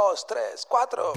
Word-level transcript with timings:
dos, 0.00 0.26
tres, 0.26 0.66
cuatro. 0.66 1.12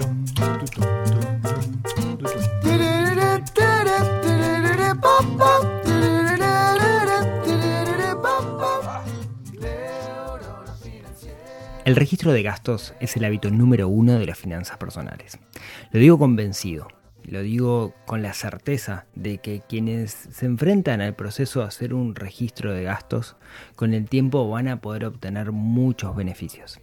El 11.84 11.96
registro 11.96 12.32
de 12.32 12.42
gastos 12.42 12.94
es 13.00 13.16
el 13.16 13.24
hábito 13.24 13.50
número 13.50 13.88
uno 13.88 14.18
de 14.18 14.26
las 14.26 14.38
finanzas 14.38 14.76
personales. 14.76 15.38
Lo 15.90 16.00
digo 16.00 16.18
convencido, 16.18 16.88
lo 17.26 17.42
digo 17.42 17.94
con 18.06 18.22
la 18.22 18.32
certeza 18.32 19.06
de 19.14 19.38
que 19.38 19.62
quienes 19.68 20.12
se 20.12 20.46
enfrentan 20.46 21.00
al 21.00 21.14
proceso 21.14 21.60
de 21.60 21.66
hacer 21.66 21.94
un 21.94 22.14
registro 22.14 22.72
de 22.72 22.84
gastos, 22.84 23.36
con 23.76 23.94
el 23.94 24.08
tiempo 24.08 24.48
van 24.48 24.68
a 24.68 24.80
poder 24.80 25.04
obtener 25.04 25.52
muchos 25.52 26.14
beneficios. 26.16 26.80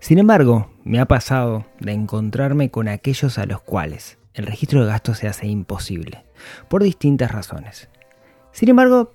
Sin 0.00 0.18
embargo, 0.18 0.70
me 0.84 1.00
ha 1.00 1.06
pasado 1.06 1.66
de 1.80 1.92
encontrarme 1.92 2.70
con 2.70 2.88
aquellos 2.88 3.38
a 3.38 3.46
los 3.46 3.60
cuales 3.62 4.18
el 4.34 4.46
registro 4.46 4.80
de 4.80 4.88
gastos 4.88 5.18
se 5.18 5.28
hace 5.28 5.46
imposible, 5.46 6.24
por 6.68 6.82
distintas 6.82 7.30
razones. 7.30 7.88
Sin 8.52 8.68
embargo, 8.68 9.14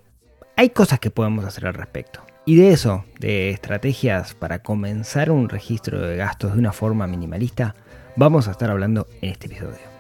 hay 0.55 0.69
cosas 0.69 0.99
que 0.99 1.11
podemos 1.11 1.45
hacer 1.45 1.67
al 1.67 1.73
respecto. 1.73 2.21
Y 2.45 2.55
de 2.55 2.71
eso, 2.71 3.05
de 3.19 3.51
estrategias 3.51 4.33
para 4.33 4.63
comenzar 4.63 5.29
un 5.29 5.49
registro 5.49 6.01
de 6.01 6.17
gastos 6.17 6.53
de 6.53 6.59
una 6.59 6.71
forma 6.71 7.05
minimalista, 7.05 7.75
vamos 8.15 8.47
a 8.47 8.51
estar 8.51 8.71
hablando 8.71 9.07
en 9.21 9.29
este 9.29 9.47
episodio. 9.47 9.98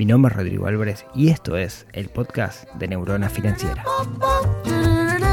Mi 0.00 0.06
nombre 0.06 0.32
es 0.32 0.36
Rodrigo 0.38 0.66
Álvarez 0.66 1.04
y 1.14 1.28
esto 1.28 1.58
es 1.58 1.86
el 1.92 2.08
podcast 2.08 2.64
de 2.76 2.88
Neurona 2.88 3.28
Financiera. 3.28 3.84
Neurona 4.64 5.28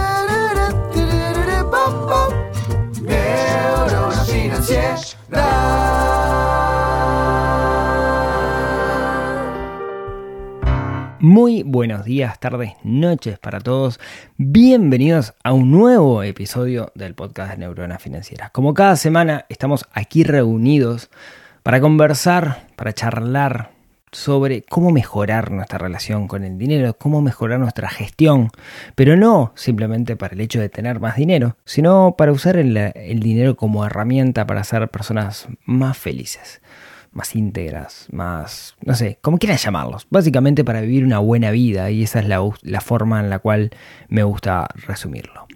Muy 11.21 11.63
buenos 11.63 12.03
días, 12.03 12.37
tardes, 12.37 12.73
noches 12.83 13.39
para 13.39 13.61
todos. 13.61 14.01
Bienvenidos 14.35 15.33
a 15.45 15.53
un 15.53 15.71
nuevo 15.71 16.23
episodio 16.23 16.91
del 16.93 17.15
podcast 17.15 17.51
de 17.51 17.59
Neurona 17.59 17.99
Financiera. 17.99 18.49
Como 18.49 18.73
cada 18.73 18.97
semana 18.97 19.45
estamos 19.47 19.85
aquí 19.93 20.25
reunidos 20.25 21.09
para 21.63 21.79
conversar, 21.79 22.67
para 22.75 22.91
charlar 22.91 23.76
sobre 24.11 24.63
cómo 24.63 24.91
mejorar 24.91 25.51
nuestra 25.51 25.77
relación 25.77 26.27
con 26.27 26.43
el 26.43 26.57
dinero, 26.57 26.97
cómo 26.97 27.21
mejorar 27.21 27.59
nuestra 27.59 27.89
gestión, 27.89 28.49
pero 28.95 29.15
no 29.15 29.51
simplemente 29.55 30.15
para 30.15 30.33
el 30.33 30.41
hecho 30.41 30.59
de 30.59 30.69
tener 30.69 30.99
más 30.99 31.17
dinero, 31.17 31.57
sino 31.65 32.15
para 32.17 32.31
usar 32.31 32.57
el, 32.57 32.93
dinero 33.19 33.55
como 33.55 33.85
herramienta 33.85 34.47
para 34.47 34.63
ser 34.63 34.87
personas 34.89 35.47
más 35.65 35.97
felices 35.97 36.61
más 37.13 37.35
íntegras, 37.35 38.05
más, 38.11 38.75
no 38.85 38.93
sé, 38.93 39.17
como 39.23 39.39
quieran 39.39 39.57
llamarlos, 39.57 40.05
básicamente 40.11 40.63
para 40.63 40.81
vivir 40.81 41.03
una 41.03 41.17
buena 41.17 41.49
vida 41.49 41.89
y 41.89 42.03
esa 42.03 42.19
es 42.19 42.27
la, 42.27 42.47
la 42.61 42.81
forma 42.81 43.19
en 43.19 43.31
la 43.31 43.39
cual 43.39 43.71
me 44.07 44.21
gusta 44.21 44.67
resumirlo. 44.85 45.46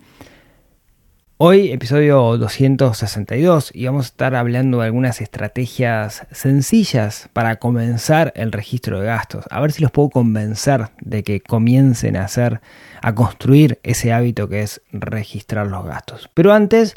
Hoy, 1.43 1.71
episodio 1.71 2.37
262, 2.37 3.71
y 3.73 3.87
vamos 3.87 4.05
a 4.05 4.09
estar 4.09 4.35
hablando 4.35 4.77
de 4.77 4.85
algunas 4.85 5.21
estrategias 5.21 6.27
sencillas 6.29 7.31
para 7.33 7.55
comenzar 7.55 8.31
el 8.35 8.51
registro 8.51 8.99
de 8.99 9.07
gastos. 9.07 9.45
A 9.49 9.59
ver 9.59 9.71
si 9.71 9.81
los 9.81 9.89
puedo 9.89 10.11
convencer 10.11 10.89
de 10.99 11.23
que 11.23 11.41
comiencen 11.41 12.15
a 12.15 12.25
hacer, 12.25 12.61
a 13.01 13.15
construir 13.15 13.79
ese 13.81 14.13
hábito 14.13 14.47
que 14.49 14.61
es 14.61 14.83
registrar 14.91 15.65
los 15.65 15.83
gastos. 15.83 16.29
Pero 16.35 16.53
antes, 16.53 16.93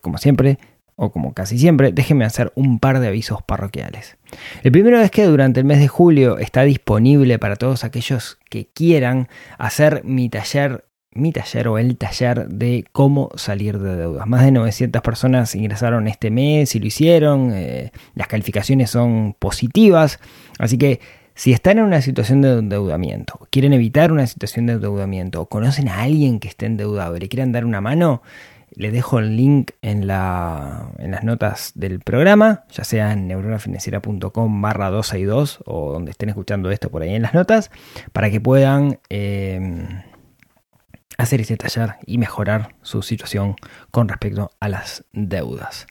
como 0.00 0.18
siempre, 0.18 0.60
o 0.94 1.10
como 1.10 1.34
casi 1.34 1.58
siempre, 1.58 1.90
déjenme 1.90 2.24
hacer 2.24 2.52
un 2.54 2.78
par 2.78 3.00
de 3.00 3.08
avisos 3.08 3.42
parroquiales. 3.42 4.16
El 4.62 4.70
primero 4.70 5.00
es 5.00 5.10
que 5.10 5.24
durante 5.24 5.58
el 5.58 5.66
mes 5.66 5.80
de 5.80 5.88
julio 5.88 6.38
está 6.38 6.62
disponible 6.62 7.40
para 7.40 7.56
todos 7.56 7.82
aquellos 7.82 8.38
que 8.48 8.68
quieran 8.68 9.26
hacer 9.58 10.02
mi 10.04 10.28
taller 10.28 10.84
mi 11.12 11.32
taller 11.32 11.68
o 11.68 11.78
el 11.78 11.96
taller 11.96 12.48
de 12.48 12.84
cómo 12.92 13.30
salir 13.34 13.78
de 13.78 13.96
deudas. 13.96 14.26
Más 14.26 14.44
de 14.44 14.52
900 14.52 15.02
personas 15.02 15.54
ingresaron 15.54 16.06
este 16.08 16.30
mes 16.30 16.74
y 16.74 16.80
lo 16.80 16.86
hicieron. 16.86 17.52
Eh, 17.54 17.92
las 18.14 18.28
calificaciones 18.28 18.90
son 18.90 19.34
positivas. 19.38 20.20
Así 20.58 20.78
que 20.78 21.00
si 21.34 21.52
están 21.52 21.78
en 21.78 21.84
una 21.84 22.02
situación 22.02 22.42
de 22.42 22.58
endeudamiento, 22.58 23.46
quieren 23.50 23.72
evitar 23.72 24.10
una 24.10 24.26
situación 24.26 24.66
de 24.66 24.72
endeudamiento, 24.72 25.40
o 25.40 25.46
conocen 25.46 25.88
a 25.88 26.02
alguien 26.02 26.40
que 26.40 26.48
esté 26.48 26.66
endeudado 26.66 27.16
y 27.16 27.20
le 27.20 27.28
quieran 27.28 27.52
dar 27.52 27.64
una 27.64 27.80
mano, 27.80 28.22
les 28.74 28.92
dejo 28.92 29.18
el 29.18 29.36
link 29.36 29.70
en, 29.80 30.08
la, 30.08 30.90
en 30.98 31.12
las 31.12 31.22
notas 31.22 31.72
del 31.76 32.00
programa, 32.00 32.64
ya 32.72 32.82
sea 32.82 33.12
en 33.12 33.28
neuronafinanciera.com 33.28 34.62
barra 34.62 34.90
262 34.90 35.60
o 35.64 35.92
donde 35.92 36.10
estén 36.10 36.28
escuchando 36.28 36.72
esto 36.72 36.90
por 36.90 37.02
ahí 37.02 37.14
en 37.14 37.22
las 37.22 37.34
notas, 37.34 37.70
para 38.12 38.30
que 38.30 38.40
puedan 38.40 38.98
eh, 39.08 39.86
hacer 41.18 41.42
este 41.42 41.56
taller 41.56 41.96
y 42.06 42.16
mejorar 42.16 42.74
su 42.82 43.02
situación 43.02 43.56
con 43.90 44.08
respecto 44.08 44.50
a 44.60 44.68
las 44.68 45.04
deudas. 45.12 45.86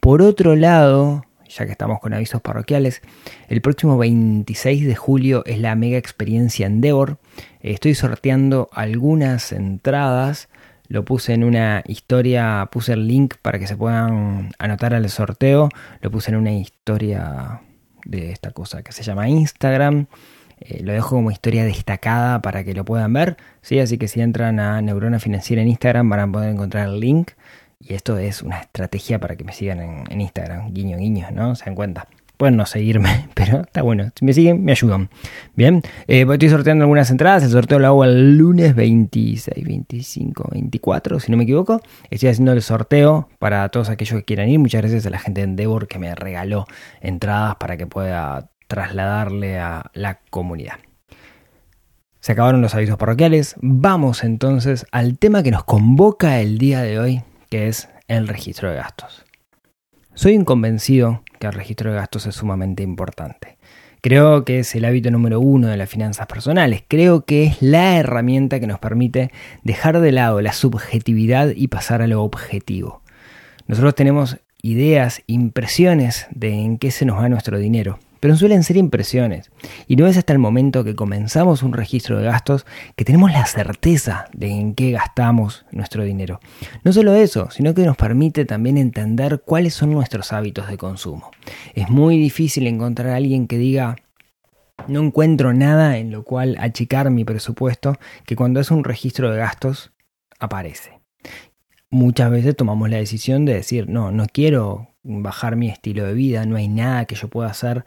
Por 0.00 0.22
otro 0.22 0.56
lado, 0.56 1.24
ya 1.48 1.66
que 1.66 1.72
estamos 1.72 2.00
con 2.00 2.14
avisos 2.14 2.40
parroquiales, 2.40 3.02
el 3.48 3.60
próximo 3.60 3.98
26 3.98 4.86
de 4.86 4.96
julio 4.96 5.44
es 5.44 5.58
la 5.58 5.74
mega 5.74 5.98
experiencia 5.98 6.66
Endeavor. 6.66 7.18
Estoy 7.60 7.94
sorteando 7.94 8.70
algunas 8.72 9.52
entradas 9.52 10.48
lo 10.88 11.04
puse 11.04 11.32
en 11.32 11.44
una 11.44 11.82
historia, 11.86 12.68
puse 12.70 12.92
el 12.92 13.08
link 13.08 13.36
para 13.40 13.58
que 13.58 13.66
se 13.66 13.76
puedan 13.76 14.52
anotar 14.58 14.94
al 14.94 15.08
sorteo, 15.08 15.68
lo 16.00 16.10
puse 16.10 16.30
en 16.30 16.36
una 16.36 16.52
historia 16.52 17.62
de 18.04 18.30
esta 18.30 18.50
cosa 18.50 18.82
que 18.82 18.92
se 18.92 19.02
llama 19.02 19.28
Instagram. 19.28 20.06
Eh, 20.60 20.82
lo 20.82 20.92
dejo 20.92 21.16
como 21.16 21.30
historia 21.30 21.64
destacada 21.64 22.40
para 22.42 22.64
que 22.64 22.74
lo 22.74 22.84
puedan 22.84 23.12
ver. 23.12 23.36
¿sí? 23.62 23.78
Así 23.80 23.98
que 23.98 24.08
si 24.08 24.20
entran 24.20 24.60
a 24.60 24.80
Neurona 24.80 25.18
Financiera 25.18 25.62
en 25.62 25.68
Instagram 25.68 26.08
van 26.08 26.20
a 26.20 26.32
poder 26.32 26.50
encontrar 26.50 26.88
el 26.88 27.00
link. 27.00 27.32
Y 27.80 27.94
esto 27.94 28.16
es 28.18 28.42
una 28.42 28.60
estrategia 28.60 29.18
para 29.18 29.36
que 29.36 29.44
me 29.44 29.52
sigan 29.52 30.06
en, 30.08 30.20
Instagram. 30.20 30.72
Guiño, 30.72 30.96
guiño, 30.96 31.28
¿no? 31.32 31.54
Se 31.54 31.66
dan 31.66 31.74
cuenta. 31.74 32.08
Pueden 32.38 32.56
no 32.56 32.64
seguirme, 32.66 33.28
pero 33.34 33.60
está 33.60 33.82
bueno. 33.82 34.10
Si 34.14 34.24
me 34.24 34.32
siguen, 34.32 34.64
me 34.64 34.72
ayudan. 34.72 35.10
Bien, 35.54 35.82
eh, 36.08 36.26
estoy 36.28 36.48
sorteando 36.48 36.84
algunas 36.84 37.10
entradas. 37.10 37.44
El 37.44 37.50
sorteo 37.50 37.78
lo 37.78 37.86
hago 37.86 38.04
el 38.04 38.38
lunes 38.38 38.74
26, 38.74 39.66
25, 39.66 40.48
24, 40.52 41.20
si 41.20 41.30
no 41.30 41.36
me 41.36 41.44
equivoco. 41.44 41.80
Estoy 42.10 42.30
haciendo 42.30 42.52
el 42.52 42.62
sorteo 42.62 43.28
para 43.38 43.68
todos 43.68 43.90
aquellos 43.90 44.18
que 44.20 44.24
quieran 44.24 44.48
ir. 44.48 44.58
Muchas 44.58 44.80
gracias 44.80 45.04
a 45.06 45.10
la 45.10 45.18
gente 45.18 45.42
de 45.42 45.44
Endeavor 45.44 45.86
que 45.86 45.98
me 45.98 46.14
regaló 46.14 46.66
entradas 47.02 47.56
para 47.56 47.76
que 47.76 47.86
pueda 47.86 48.50
trasladarle 48.66 49.58
a 49.58 49.90
la 49.94 50.20
comunidad. 50.30 50.74
Se 52.20 52.32
acabaron 52.32 52.62
los 52.62 52.74
avisos 52.74 52.96
parroquiales. 52.96 53.54
Vamos 53.60 54.24
entonces 54.24 54.86
al 54.92 55.18
tema 55.18 55.42
que 55.42 55.50
nos 55.50 55.64
convoca 55.64 56.40
el 56.40 56.56
día 56.56 56.80
de 56.80 56.98
hoy, 56.98 57.22
que 57.50 57.68
es 57.68 57.90
el 58.08 58.28
registro 58.28 58.70
de 58.70 58.76
gastos. 58.76 59.26
Soy 60.14 60.36
un 60.36 60.46
convencido 60.46 61.22
que 61.38 61.46
el 61.46 61.52
registro 61.52 61.90
de 61.90 61.96
gastos 61.96 62.26
es 62.26 62.34
sumamente 62.34 62.82
importante. 62.82 63.58
Creo 64.00 64.44
que 64.44 64.60
es 64.60 64.74
el 64.74 64.84
hábito 64.84 65.10
número 65.10 65.40
uno 65.40 65.68
de 65.68 65.76
las 65.76 65.90
finanzas 65.90 66.26
personales. 66.26 66.82
Creo 66.88 67.24
que 67.24 67.44
es 67.44 67.60
la 67.60 67.98
herramienta 67.98 68.60
que 68.60 68.66
nos 68.66 68.78
permite 68.78 69.30
dejar 69.62 70.00
de 70.00 70.12
lado 70.12 70.40
la 70.40 70.52
subjetividad 70.52 71.50
y 71.54 71.68
pasar 71.68 72.00
a 72.00 72.06
lo 72.06 72.22
objetivo. 72.22 73.02
Nosotros 73.66 73.94
tenemos 73.94 74.38
ideas, 74.62 75.22
impresiones 75.26 76.26
de 76.30 76.52
en 76.52 76.78
qué 76.78 76.90
se 76.90 77.04
nos 77.04 77.18
va 77.18 77.28
nuestro 77.28 77.58
dinero 77.58 77.98
pero 78.24 78.38
suelen 78.38 78.62
ser 78.62 78.78
impresiones. 78.78 79.50
Y 79.86 79.96
no 79.96 80.06
es 80.06 80.16
hasta 80.16 80.32
el 80.32 80.38
momento 80.38 80.82
que 80.82 80.96
comenzamos 80.96 81.62
un 81.62 81.74
registro 81.74 82.16
de 82.16 82.24
gastos 82.24 82.64
que 82.96 83.04
tenemos 83.04 83.30
la 83.30 83.44
certeza 83.44 84.24
de 84.32 84.48
en 84.48 84.74
qué 84.74 84.92
gastamos 84.92 85.66
nuestro 85.72 86.04
dinero. 86.04 86.40
No 86.84 86.94
solo 86.94 87.12
eso, 87.12 87.50
sino 87.50 87.74
que 87.74 87.84
nos 87.84 87.98
permite 87.98 88.46
también 88.46 88.78
entender 88.78 89.42
cuáles 89.44 89.74
son 89.74 89.92
nuestros 89.92 90.32
hábitos 90.32 90.68
de 90.68 90.78
consumo. 90.78 91.32
Es 91.74 91.90
muy 91.90 92.16
difícil 92.16 92.66
encontrar 92.66 93.10
a 93.10 93.16
alguien 93.16 93.46
que 93.46 93.58
diga, 93.58 93.96
no 94.88 95.02
encuentro 95.02 95.52
nada 95.52 95.98
en 95.98 96.10
lo 96.10 96.24
cual 96.24 96.56
achicar 96.58 97.10
mi 97.10 97.26
presupuesto 97.26 97.98
que 98.24 98.36
cuando 98.36 98.58
es 98.58 98.70
un 98.70 98.84
registro 98.84 99.30
de 99.32 99.36
gastos 99.36 99.92
aparece. 100.38 100.98
Muchas 101.90 102.30
veces 102.30 102.56
tomamos 102.56 102.88
la 102.88 102.96
decisión 102.96 103.44
de 103.44 103.52
decir, 103.52 103.86
no, 103.86 104.12
no 104.12 104.24
quiero 104.32 104.93
bajar 105.04 105.56
mi 105.56 105.68
estilo 105.68 106.04
de 106.04 106.14
vida, 106.14 106.44
no 106.46 106.56
hay 106.56 106.68
nada 106.68 107.04
que 107.04 107.14
yo 107.14 107.28
pueda 107.28 107.48
hacer 107.48 107.84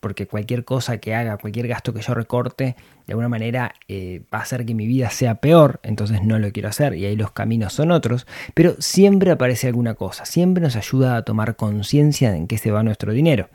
porque 0.00 0.26
cualquier 0.26 0.64
cosa 0.64 0.98
que 0.98 1.14
haga, 1.14 1.36
cualquier 1.38 1.68
gasto 1.68 1.92
que 1.92 2.02
yo 2.02 2.14
recorte, 2.14 2.76
de 3.06 3.12
alguna 3.12 3.28
manera 3.28 3.74
eh, 3.88 4.22
va 4.32 4.38
a 4.38 4.42
hacer 4.42 4.64
que 4.64 4.74
mi 4.74 4.86
vida 4.86 5.10
sea 5.10 5.36
peor, 5.36 5.80
entonces 5.82 6.22
no 6.22 6.38
lo 6.38 6.52
quiero 6.52 6.68
hacer 6.68 6.94
y 6.94 7.06
ahí 7.06 7.16
los 7.16 7.32
caminos 7.32 7.72
son 7.72 7.90
otros, 7.90 8.26
pero 8.54 8.76
siempre 8.78 9.30
aparece 9.30 9.66
alguna 9.66 9.94
cosa, 9.94 10.24
siempre 10.24 10.62
nos 10.62 10.76
ayuda 10.76 11.16
a 11.16 11.22
tomar 11.22 11.56
conciencia 11.56 12.30
de 12.30 12.38
en 12.38 12.46
qué 12.46 12.58
se 12.58 12.70
va 12.70 12.82
nuestro 12.82 13.12
dinero, 13.12 13.48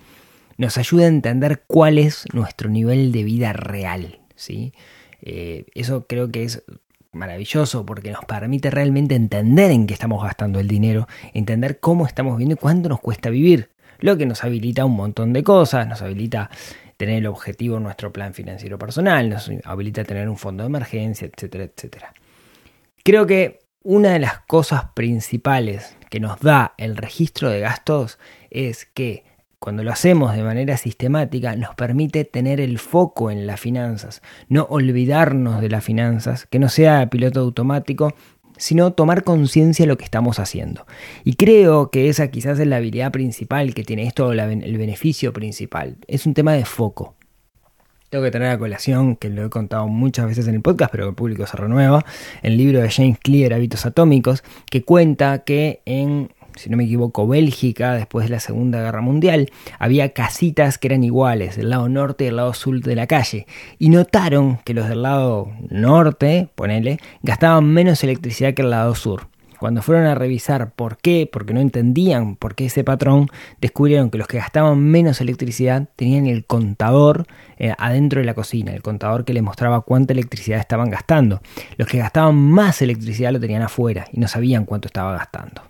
nos 0.57 0.77
ayuda 0.77 1.05
a 1.05 1.07
entender 1.07 1.63
cuál 1.65 1.97
es 1.97 2.25
nuestro 2.33 2.69
nivel 2.69 3.11
de 3.11 3.23
vida 3.23 3.53
real, 3.53 4.19
¿sí? 4.35 4.73
Eh, 5.21 5.65
eso 5.73 6.05
creo 6.05 6.29
que 6.31 6.43
es 6.43 6.63
maravilloso 7.13 7.85
porque 7.85 8.11
nos 8.11 8.25
permite 8.25 8.69
realmente 8.69 9.15
entender 9.15 9.71
en 9.71 9.87
qué 9.87 9.93
estamos 9.93 10.23
gastando 10.23 10.59
el 10.59 10.67
dinero, 10.67 11.07
entender 11.33 11.79
cómo 11.79 12.05
estamos 12.05 12.33
viviendo 12.33 12.55
y 12.55 12.57
cuánto 12.57 12.89
nos 12.89 12.99
cuesta 12.99 13.29
vivir. 13.29 13.69
lo 13.99 14.17
que 14.17 14.25
nos 14.25 14.43
habilita 14.43 14.83
un 14.83 14.97
montón 14.97 15.31
de 15.31 15.43
cosas, 15.43 15.87
nos 15.87 16.01
habilita 16.01 16.49
tener 16.97 17.19
el 17.19 17.27
objetivo 17.27 17.77
en 17.77 17.83
nuestro 17.83 18.11
plan 18.11 18.33
financiero 18.33 18.77
personal, 18.77 19.29
nos 19.29 19.49
habilita 19.63 20.03
tener 20.03 20.27
un 20.27 20.37
fondo 20.37 20.63
de 20.63 20.67
emergencia, 20.67 21.29
etcétera, 21.33 21.63
etcétera. 21.63 22.13
Creo 23.03 23.25
que 23.25 23.61
una 23.81 24.11
de 24.11 24.19
las 24.19 24.39
cosas 24.39 24.85
principales 24.93 25.95
que 26.09 26.19
nos 26.19 26.39
da 26.39 26.73
el 26.77 26.97
registro 26.97 27.49
de 27.49 27.59
gastos 27.61 28.19
es 28.49 28.85
que 28.85 29.23
cuando 29.63 29.85
lo 29.85 29.93
hacemos 29.93 30.35
de 30.35 30.43
manera 30.43 30.75
sistemática 30.75 31.55
nos 31.55 31.73
permite 31.73 32.25
tener 32.25 32.59
el 32.59 32.79
foco 32.79 33.31
en 33.31 33.47
las 33.47 33.61
finanzas, 33.61 34.21
no 34.49 34.67
olvidarnos 34.69 35.61
de 35.61 35.69
las 35.69 35.81
finanzas, 35.81 36.45
que 36.47 36.59
no 36.59 36.67
sea 36.67 37.09
piloto 37.09 37.39
automático, 37.39 38.13
sino 38.57 38.91
tomar 38.91 39.23
conciencia 39.23 39.83
de 39.83 39.87
lo 39.87 39.97
que 39.97 40.03
estamos 40.03 40.37
haciendo. 40.37 40.85
Y 41.23 41.35
creo 41.35 41.91
que 41.91 42.09
esa 42.09 42.27
quizás 42.27 42.59
es 42.59 42.67
la 42.67 42.75
habilidad 42.75 43.13
principal 43.13 43.73
que 43.73 43.85
tiene 43.85 44.05
esto, 44.05 44.33
el 44.33 44.77
beneficio 44.77 45.31
principal. 45.31 45.95
Es 46.07 46.25
un 46.25 46.33
tema 46.33 46.51
de 46.51 46.65
foco. 46.65 47.15
Tengo 48.09 48.25
que 48.25 48.31
tener 48.31 48.49
a 48.49 48.59
colación, 48.59 49.15
que 49.15 49.29
lo 49.29 49.45
he 49.45 49.49
contado 49.49 49.87
muchas 49.87 50.27
veces 50.27 50.45
en 50.49 50.55
el 50.55 50.61
podcast, 50.61 50.91
pero 50.91 51.07
el 51.07 51.15
público 51.15 51.47
se 51.47 51.55
renueva, 51.55 52.03
el 52.41 52.57
libro 52.57 52.81
de 52.81 52.91
James 52.91 53.17
Clear, 53.17 53.53
Hábitos 53.53 53.85
Atómicos, 53.85 54.43
que 54.69 54.83
cuenta 54.83 55.45
que 55.45 55.81
en 55.85 56.31
si 56.55 56.69
no 56.69 56.77
me 56.77 56.85
equivoco, 56.85 57.27
Bélgica, 57.27 57.93
después 57.93 58.25
de 58.25 58.31
la 58.31 58.39
Segunda 58.39 58.81
Guerra 58.81 59.01
Mundial, 59.01 59.51
había 59.79 60.13
casitas 60.13 60.77
que 60.77 60.87
eran 60.87 61.03
iguales, 61.03 61.55
del 61.55 61.69
lado 61.69 61.89
norte 61.89 62.23
y 62.23 62.27
del 62.27 62.37
lado 62.37 62.53
sur 62.53 62.79
de 62.79 62.95
la 62.95 63.07
calle, 63.07 63.45
y 63.79 63.89
notaron 63.89 64.59
que 64.63 64.73
los 64.73 64.89
del 64.89 65.03
lado 65.03 65.51
norte, 65.69 66.49
ponele, 66.55 66.99
gastaban 67.21 67.65
menos 67.65 68.03
electricidad 68.03 68.53
que 68.53 68.61
el 68.61 68.69
lado 68.69 68.95
sur. 68.95 69.27
Cuando 69.63 69.81
fueron 69.81 70.07
a 70.07 70.13
revisar 70.13 70.71
por 70.73 70.97
qué, 70.97 71.29
porque 71.31 71.53
no 71.53 71.61
entendían 71.61 72.35
por 72.35 72.53
qué 72.53 72.65
ese 72.65 72.83
patrón, 72.83 73.29
descubrieron 73.61 74.09
que 74.09 74.17
los 74.17 74.27
que 74.27 74.37
gastaban 74.37 74.77
menos 74.77 75.21
electricidad 75.21 75.87
tenían 75.95 76.27
el 76.27 76.43
contador 76.43 77.27
eh, 77.57 77.73
adentro 77.77 78.19
de 78.19 78.25
la 78.25 78.33
cocina, 78.33 78.73
el 78.73 78.81
contador 78.81 79.23
que 79.23 79.33
les 79.33 79.41
mostraba 79.41 79.79
cuánta 79.79 80.11
electricidad 80.11 80.59
estaban 80.59 80.89
gastando. 80.89 81.41
Los 81.77 81.87
que 81.87 81.99
gastaban 81.99 82.35
más 82.35 82.81
electricidad 82.81 83.31
lo 83.31 83.39
tenían 83.39 83.61
afuera 83.61 84.03
y 84.11 84.19
no 84.19 84.27
sabían 84.27 84.65
cuánto 84.65 84.89
estaba 84.89 85.13
gastando. 85.13 85.61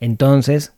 Entonces, 0.00 0.74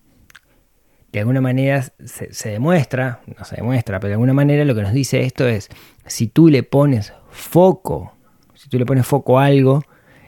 de 1.13 1.21
alguna 1.21 1.41
manera 1.41 1.83
se, 2.05 2.51
demuestra, 2.51 3.21
no 3.37 3.45
se 3.45 3.57
demuestra, 3.57 3.99
pero 3.99 4.09
de 4.09 4.15
alguna 4.15 4.33
manera 4.33 4.65
lo 4.65 4.75
que 4.75 4.83
nos 4.83 4.93
dice 4.93 5.23
esto 5.23 5.47
es, 5.47 5.69
si 6.07 6.29
tú 6.29 6.49
le 6.49 6.63
pones 6.63 7.13
foco, 7.31 8.15
si 8.55 8.69
tú 8.69 8.79
le 8.79 8.87
pones 8.87 9.07
foco 9.07 9.39
a 9.39 9.47
algo, 9.47 9.83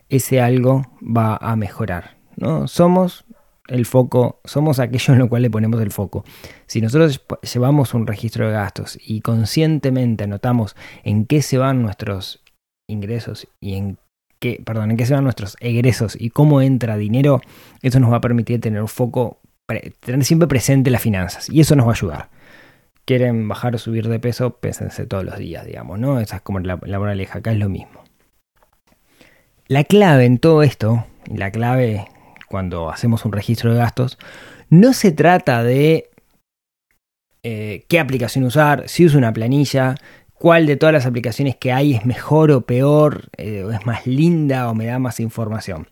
ese 0.09 0.41
algo 0.41 0.87
va 1.00 1.37
a 1.37 1.56
mejorar. 1.56 2.17
¿no? 2.37 2.67
Somos 2.67 3.25
el 3.69 3.87
foco, 3.87 4.41
somos 4.44 4.81
aquello 4.81 5.15
en 5.15 5.21
lo 5.21 5.29
cual 5.29 5.43
le 5.43 5.50
ponemos 5.50 5.81
el 5.81 5.91
foco. 5.91 6.25
Si 6.67 6.81
nosotros 6.81 7.23
llevamos 7.53 7.94
un 7.94 8.06
registro 8.06 8.47
de 8.47 8.53
gastos 8.53 8.99
y 9.05 9.21
conscientemente 9.21 10.25
anotamos 10.25 10.77
en 11.05 11.27
qué 11.27 11.43
se 11.43 11.59
van 11.59 11.83
nuestros 11.83 12.43
ingresos 12.89 13.49
y 13.61 13.75
en 13.77 13.99
perdón, 14.65 14.91
en 14.91 14.97
qué 14.97 15.06
se 15.06 15.15
van 15.15 15.25
nuestros 15.25 15.56
egresos 15.61 16.17
y 16.19 16.31
cómo 16.31 16.61
entra 16.61 16.97
dinero, 16.97 17.41
eso 17.83 18.00
nos 18.00 18.12
va 18.12 18.17
a 18.17 18.21
permitir 18.21 18.61
tener 18.61 18.83
un 18.83 18.89
foco, 18.89 19.41
tener 20.00 20.25
siempre 20.25 20.49
presente 20.49 20.91
las 20.91 21.03
finanzas 21.03 21.49
y 21.49 21.61
eso 21.61 21.77
nos 21.77 21.87
va 21.87 21.91
a 21.91 21.94
ayudar. 21.94 22.29
Quieren 23.05 23.49
bajar 23.49 23.75
o 23.75 23.79
subir 23.79 24.09
de 24.09 24.21
peso, 24.21 24.59
pésense 24.59 25.06
todos 25.06 25.25
los 25.25 25.39
días, 25.39 25.67
digamos, 25.67 25.99
¿no? 25.99 26.21
Esa 26.21 26.37
es 26.37 26.43
como 26.43 26.61
la, 26.61 26.79
la 26.85 27.25
acá 27.33 27.53
es 27.53 27.59
lo 27.59 27.69
mismo. 27.69 28.05
La 29.67 29.85
clave 29.85 30.25
en 30.27 30.39
todo 30.39 30.62
esto, 30.62 31.06
la 31.27 31.50
clave 31.50 32.06
cuando 32.49 32.91
hacemos 32.91 33.25
un 33.25 33.33
registro 33.33 33.73
de 33.73 33.79
gastos, 33.79 34.19
no 34.69 34.93
se 34.93 35.12
trata 35.12 35.62
de 35.65 36.11
eh, 37.43 37.85
qué 37.89 37.99
aplicación 37.99 38.44
usar, 38.44 38.89
si 38.89 39.05
uso 39.05 39.19
una 39.19 39.33
planilla, 39.33 39.97
cuál 40.43 40.67
de 40.67 40.77
todas 40.77 40.93
las 40.93 41.06
aplicaciones 41.06 41.55
que 41.55 41.71
hay 41.71 41.94
es 41.94 42.05
mejor 42.05 42.50
o 42.50 42.62
peor, 42.62 43.29
eh, 43.37 43.62
o 43.62 43.71
es 43.71 43.87
más 43.87 44.09
linda 44.09 44.69
o 44.69 44.75
me 44.75 44.87
da 44.87 44.99
más 44.99 45.21
información. 45.21 45.87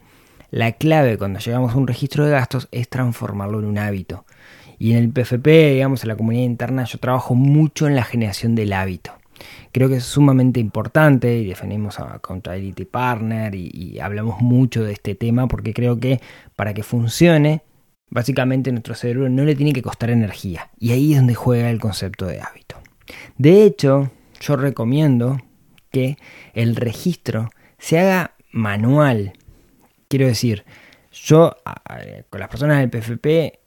La 0.50 0.72
clave 0.72 1.16
cuando 1.18 1.38
llegamos 1.38 1.72
a 1.72 1.76
un 1.76 1.86
registro 1.86 2.24
de 2.24 2.32
gastos 2.32 2.66
es 2.72 2.88
transformarlo 2.88 3.60
en 3.60 3.66
un 3.66 3.78
hábito. 3.78 4.24
Y 4.76 4.90
en 4.90 4.98
el 4.98 5.12
PFP, 5.12 5.74
digamos, 5.74 6.02
en 6.02 6.08
la 6.08 6.16
comunidad 6.16 6.42
interna, 6.42 6.82
yo 6.82 6.98
trabajo 6.98 7.36
mucho 7.36 7.86
en 7.86 7.94
la 7.94 8.02
generación 8.02 8.56
del 8.56 8.72
hábito. 8.72 9.12
Creo 9.70 9.88
que 9.88 9.98
es 9.98 10.04
sumamente 10.04 10.58
importante 10.58 11.38
y 11.38 11.46
defendemos 11.46 12.00
a 12.00 12.14
Accountability 12.14 12.86
Partner 12.86 13.54
y, 13.54 13.70
y 13.72 14.00
hablamos 14.00 14.40
mucho 14.40 14.82
de 14.82 14.94
este 14.94 15.14
tema 15.14 15.46
porque 15.46 15.72
creo 15.72 16.00
que 16.00 16.20
para 16.56 16.74
que 16.74 16.82
funcione, 16.82 17.62
básicamente 18.08 18.72
nuestro 18.72 18.96
cerebro 18.96 19.28
no 19.28 19.44
le 19.44 19.54
tiene 19.54 19.72
que 19.72 19.82
costar 19.82 20.10
energía. 20.10 20.70
Y 20.80 20.90
ahí 20.90 21.12
es 21.12 21.18
donde 21.18 21.36
juega 21.36 21.70
el 21.70 21.78
concepto 21.78 22.26
de 22.26 22.40
hábito. 22.40 22.74
De 23.38 23.62
hecho, 23.62 24.10
yo 24.40 24.56
recomiendo 24.56 25.38
que 25.90 26.16
el 26.54 26.76
registro 26.76 27.50
se 27.78 27.98
haga 27.98 28.34
manual. 28.50 29.34
Quiero 30.08 30.26
decir, 30.26 30.64
yo 31.12 31.56
con 32.30 32.40
las 32.40 32.48
personas 32.48 32.78
del 32.78 32.90
PFP, 32.90 33.60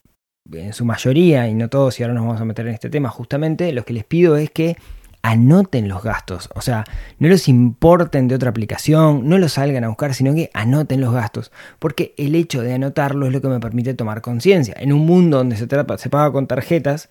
en 0.51 0.73
su 0.73 0.85
mayoría, 0.85 1.47
y 1.47 1.53
no 1.53 1.69
todos, 1.69 1.99
y 1.99 2.03
ahora 2.03 2.13
nos 2.13 2.25
vamos 2.25 2.41
a 2.41 2.45
meter 2.45 2.67
en 2.67 2.73
este 2.73 2.89
tema, 2.89 3.09
justamente 3.09 3.71
lo 3.71 3.85
que 3.85 3.93
les 3.93 4.03
pido 4.03 4.35
es 4.35 4.49
que 4.49 4.75
anoten 5.21 5.87
los 5.87 6.03
gastos. 6.03 6.49
O 6.53 6.61
sea, 6.61 6.83
no 7.17 7.29
los 7.29 7.47
importen 7.47 8.27
de 8.27 8.35
otra 8.35 8.49
aplicación, 8.49 9.27
no 9.27 9.37
los 9.37 9.53
salgan 9.53 9.85
a 9.85 9.87
buscar, 9.87 10.13
sino 10.13 10.35
que 10.35 10.51
anoten 10.53 10.99
los 10.99 11.13
gastos. 11.13 11.51
Porque 11.79 12.13
el 12.17 12.35
hecho 12.35 12.61
de 12.61 12.73
anotarlo 12.73 13.25
es 13.25 13.31
lo 13.31 13.41
que 13.41 13.47
me 13.47 13.59
permite 13.61 13.93
tomar 13.93 14.21
conciencia. 14.21 14.75
En 14.77 14.91
un 14.91 15.05
mundo 15.05 15.37
donde 15.37 15.55
se, 15.55 15.67
se 15.67 16.09
paga 16.09 16.31
con 16.31 16.47
tarjetas, 16.47 17.09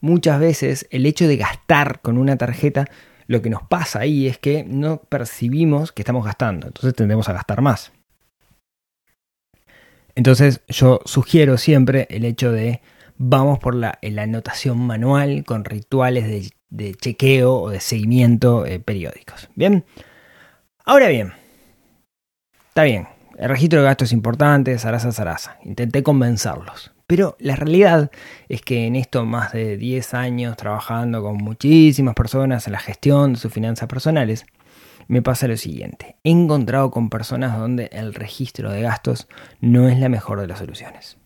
muchas 0.00 0.40
veces 0.40 0.86
el 0.90 1.06
hecho 1.06 1.26
de 1.26 1.36
gastar 1.36 2.00
con 2.00 2.18
una 2.18 2.36
tarjeta, 2.36 2.86
lo 3.26 3.42
que 3.42 3.50
nos 3.50 3.62
pasa 3.62 4.00
ahí 4.00 4.26
es 4.26 4.38
que 4.38 4.64
no 4.64 4.98
percibimos 5.02 5.92
que 5.92 6.02
estamos 6.02 6.24
gastando, 6.24 6.68
entonces 6.68 6.94
tendemos 6.94 7.28
a 7.28 7.32
gastar 7.32 7.60
más. 7.60 7.92
Entonces 10.14 10.62
yo 10.68 11.00
sugiero 11.04 11.58
siempre 11.58 12.06
el 12.10 12.24
hecho 12.24 12.50
de 12.50 12.80
vamos 13.18 13.58
por 13.58 13.74
la, 13.74 13.98
anotación 14.02 14.78
manual 14.78 15.44
con 15.44 15.64
rituales 15.64 16.52
de, 16.70 16.94
chequeo 16.94 17.54
o 17.54 17.70
de 17.70 17.80
seguimiento 17.80 18.66
eh, 18.66 18.80
periódicos. 18.80 19.48
Bien, 19.54 19.84
ahora 20.84 21.08
bien, 21.08 21.34
está 22.68 22.82
bien, 22.84 23.08
el 23.36 23.48
registro 23.48 23.80
de 23.80 23.86
gastos 23.86 24.08
es 24.08 24.12
importante, 24.12 24.76
zaraza, 24.78 25.12
zaraza. 25.12 25.58
Intenté 25.62 26.02
convencerlos. 26.02 26.92
Pero 27.08 27.38
la 27.40 27.56
realidad 27.56 28.10
es 28.50 28.60
que 28.60 28.86
en 28.86 28.94
esto 28.94 29.24
más 29.24 29.52
de 29.52 29.78
10 29.78 30.12
años 30.12 30.58
trabajando 30.58 31.22
con 31.22 31.38
muchísimas 31.38 32.14
personas 32.14 32.66
en 32.66 32.74
la 32.74 32.80
gestión 32.80 33.32
de 33.32 33.38
sus 33.38 33.50
finanzas 33.50 33.88
personales, 33.88 34.44
me 35.06 35.22
pasa 35.22 35.48
lo 35.48 35.56
siguiente. 35.56 36.16
He 36.22 36.30
encontrado 36.30 36.90
con 36.90 37.08
personas 37.08 37.58
donde 37.58 37.88
el 37.92 38.12
registro 38.12 38.70
de 38.70 38.82
gastos 38.82 39.26
no 39.62 39.88
es 39.88 39.98
la 39.98 40.10
mejor 40.10 40.38
de 40.38 40.48
las 40.48 40.58
soluciones. 40.58 41.16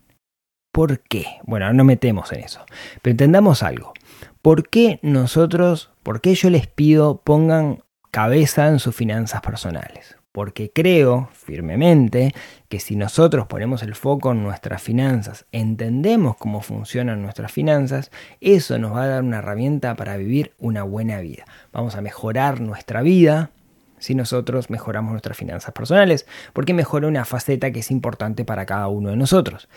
¿Por 0.73 1.01
qué? 1.01 1.27
Bueno, 1.43 1.73
no 1.73 1.83
metemos 1.83 2.33
en 2.33 2.45
eso. 2.45 2.65
Pero 3.03 3.11
entendamos 3.11 3.65
algo. 3.65 3.93
¿Por 4.41 4.69
qué 4.69 5.01
nosotros, 5.03 5.91
por 6.05 6.21
qué 6.21 6.37
yo 6.37 6.49
les 6.49 6.69
pido 6.69 7.23
pongan 7.23 7.83
cabeza 8.13 8.69
en 8.69 8.79
sus 8.79 8.95
finanzas 8.95 9.41
personales? 9.41 10.17
Porque 10.33 10.71
creo 10.71 11.29
firmemente 11.33 12.35
que 12.69 12.81
si 12.81 12.97
nosotros 12.97 13.47
ponemos 13.47 13.83
el 13.83 13.95
foco 13.95 14.33
en 14.33 14.43
nuestras 14.43 14.83
finanzas, 14.83 15.45
entendemos 15.53 16.37
cómo 16.37 16.63
funcionan 16.63 17.23
nuestras 17.23 17.53
finanzas, 17.53 18.11
eso 18.41 18.79
nos 18.79 18.95
va 18.97 19.05
a 19.05 19.09
dar 19.09 19.23
una 19.23 19.39
herramienta 19.39 19.95
para 19.95 20.17
vivir 20.17 20.53
una 20.59 20.83
buena 20.83 21.21
vida. 21.21 21.45
Vamos 21.73 21.95
a 21.95 22.01
mejorar 22.01 22.61
nuestra 22.61 23.03
vida 23.03 23.51
si 23.99 24.15
nosotros 24.15 24.69
mejoramos 24.71 25.13
nuestras 25.13 25.37
finanzas 25.37 25.73
personales, 25.73 26.27
porque 26.53 26.75
mejora 26.75 27.07
una 27.07 27.25
faceta 27.25 27.71
que 27.71 27.81
es 27.81 27.91
importante 27.91 28.45
para 28.45 28.67
cada 28.67 28.89
uno 28.89 29.11
de 29.11 29.17
nosotros. 29.17 29.69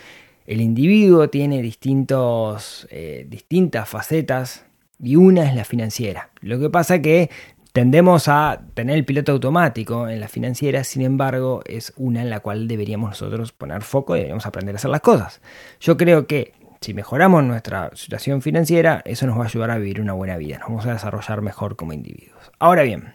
El 0.46 0.60
individuo 0.60 1.28
tiene 1.28 1.60
distintos, 1.62 2.88
eh, 2.90 3.26
distintas 3.28 3.88
facetas 3.88 4.64
y 4.98 5.16
una 5.16 5.48
es 5.48 5.54
la 5.54 5.64
financiera. 5.64 6.30
Lo 6.40 6.58
que 6.58 6.70
pasa 6.70 7.02
que 7.02 7.30
Tendemos 7.76 8.26
a 8.28 8.62
tener 8.72 8.96
el 8.96 9.04
piloto 9.04 9.32
automático 9.32 10.08
en 10.08 10.18
la 10.18 10.28
financiera, 10.28 10.82
sin 10.82 11.02
embargo, 11.02 11.60
es 11.66 11.92
una 11.98 12.22
en 12.22 12.30
la 12.30 12.40
cual 12.40 12.68
deberíamos 12.68 13.10
nosotros 13.10 13.52
poner 13.52 13.82
foco 13.82 14.16
y 14.16 14.20
deberíamos 14.20 14.46
aprender 14.46 14.74
a 14.74 14.78
hacer 14.78 14.90
las 14.90 15.02
cosas. 15.02 15.42
Yo 15.78 15.98
creo 15.98 16.26
que 16.26 16.54
si 16.80 16.94
mejoramos 16.94 17.44
nuestra 17.44 17.90
situación 17.94 18.40
financiera, 18.40 19.02
eso 19.04 19.26
nos 19.26 19.38
va 19.38 19.42
a 19.42 19.48
ayudar 19.48 19.70
a 19.70 19.76
vivir 19.76 20.00
una 20.00 20.14
buena 20.14 20.38
vida, 20.38 20.56
nos 20.56 20.68
vamos 20.68 20.86
a 20.86 20.94
desarrollar 20.94 21.42
mejor 21.42 21.76
como 21.76 21.92
individuos. 21.92 22.50
Ahora 22.58 22.82
bien, 22.82 23.12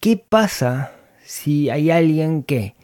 ¿qué 0.00 0.16
pasa 0.16 0.92
si 1.24 1.70
hay 1.70 1.90
alguien 1.90 2.44
que 2.44 2.76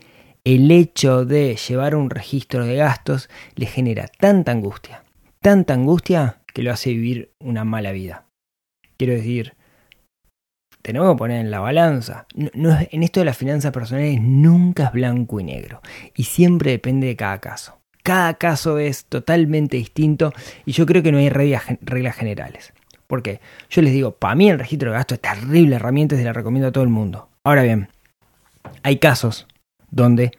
el 0.42 0.68
hecho 0.72 1.24
de 1.24 1.54
llevar 1.54 1.94
un 1.94 2.10
registro 2.10 2.66
de 2.66 2.74
gastos 2.74 3.30
le 3.54 3.66
genera 3.66 4.08
tanta 4.18 4.50
angustia, 4.50 5.04
tanta 5.40 5.74
angustia 5.74 6.40
que 6.52 6.64
lo 6.64 6.72
hace 6.72 6.90
vivir 6.90 7.30
una 7.38 7.62
mala 7.62 7.92
vida? 7.92 8.26
Quiero 8.96 9.14
decir, 9.14 9.54
tenemos 10.82 11.12
que 11.12 11.18
poner 11.18 11.40
en 11.40 11.50
la 11.50 11.60
balanza. 11.60 12.26
en 12.34 13.02
esto 13.02 13.20
de 13.20 13.26
las 13.26 13.36
finanzas 13.36 13.72
personales 13.72 14.20
nunca 14.20 14.86
es 14.86 14.92
blanco 14.92 15.40
y 15.40 15.44
negro 15.44 15.80
y 16.14 16.24
siempre 16.24 16.72
depende 16.72 17.06
de 17.06 17.16
cada 17.16 17.38
caso. 17.40 17.78
Cada 18.02 18.34
caso 18.34 18.78
es 18.78 19.04
totalmente 19.04 19.76
distinto 19.76 20.32
y 20.66 20.72
yo 20.72 20.86
creo 20.86 21.02
que 21.02 21.12
no 21.12 21.18
hay 21.18 21.28
reglas, 21.28 22.16
generales. 22.16 22.72
Porque 23.06 23.40
yo 23.70 23.82
les 23.82 23.92
digo, 23.92 24.12
para 24.12 24.34
mí 24.34 24.50
el 24.50 24.58
registro 24.58 24.90
de 24.90 24.96
gastos 24.96 25.16
es 25.16 25.22
terrible 25.22 25.76
herramienta 25.76 26.16
y 26.16 26.18
se 26.18 26.24
la 26.24 26.32
recomiendo 26.32 26.68
a 26.68 26.72
todo 26.72 26.82
el 26.82 26.90
mundo. 26.90 27.28
Ahora 27.44 27.62
bien, 27.62 27.88
hay 28.82 28.98
casos 28.98 29.46
donde 29.90 30.32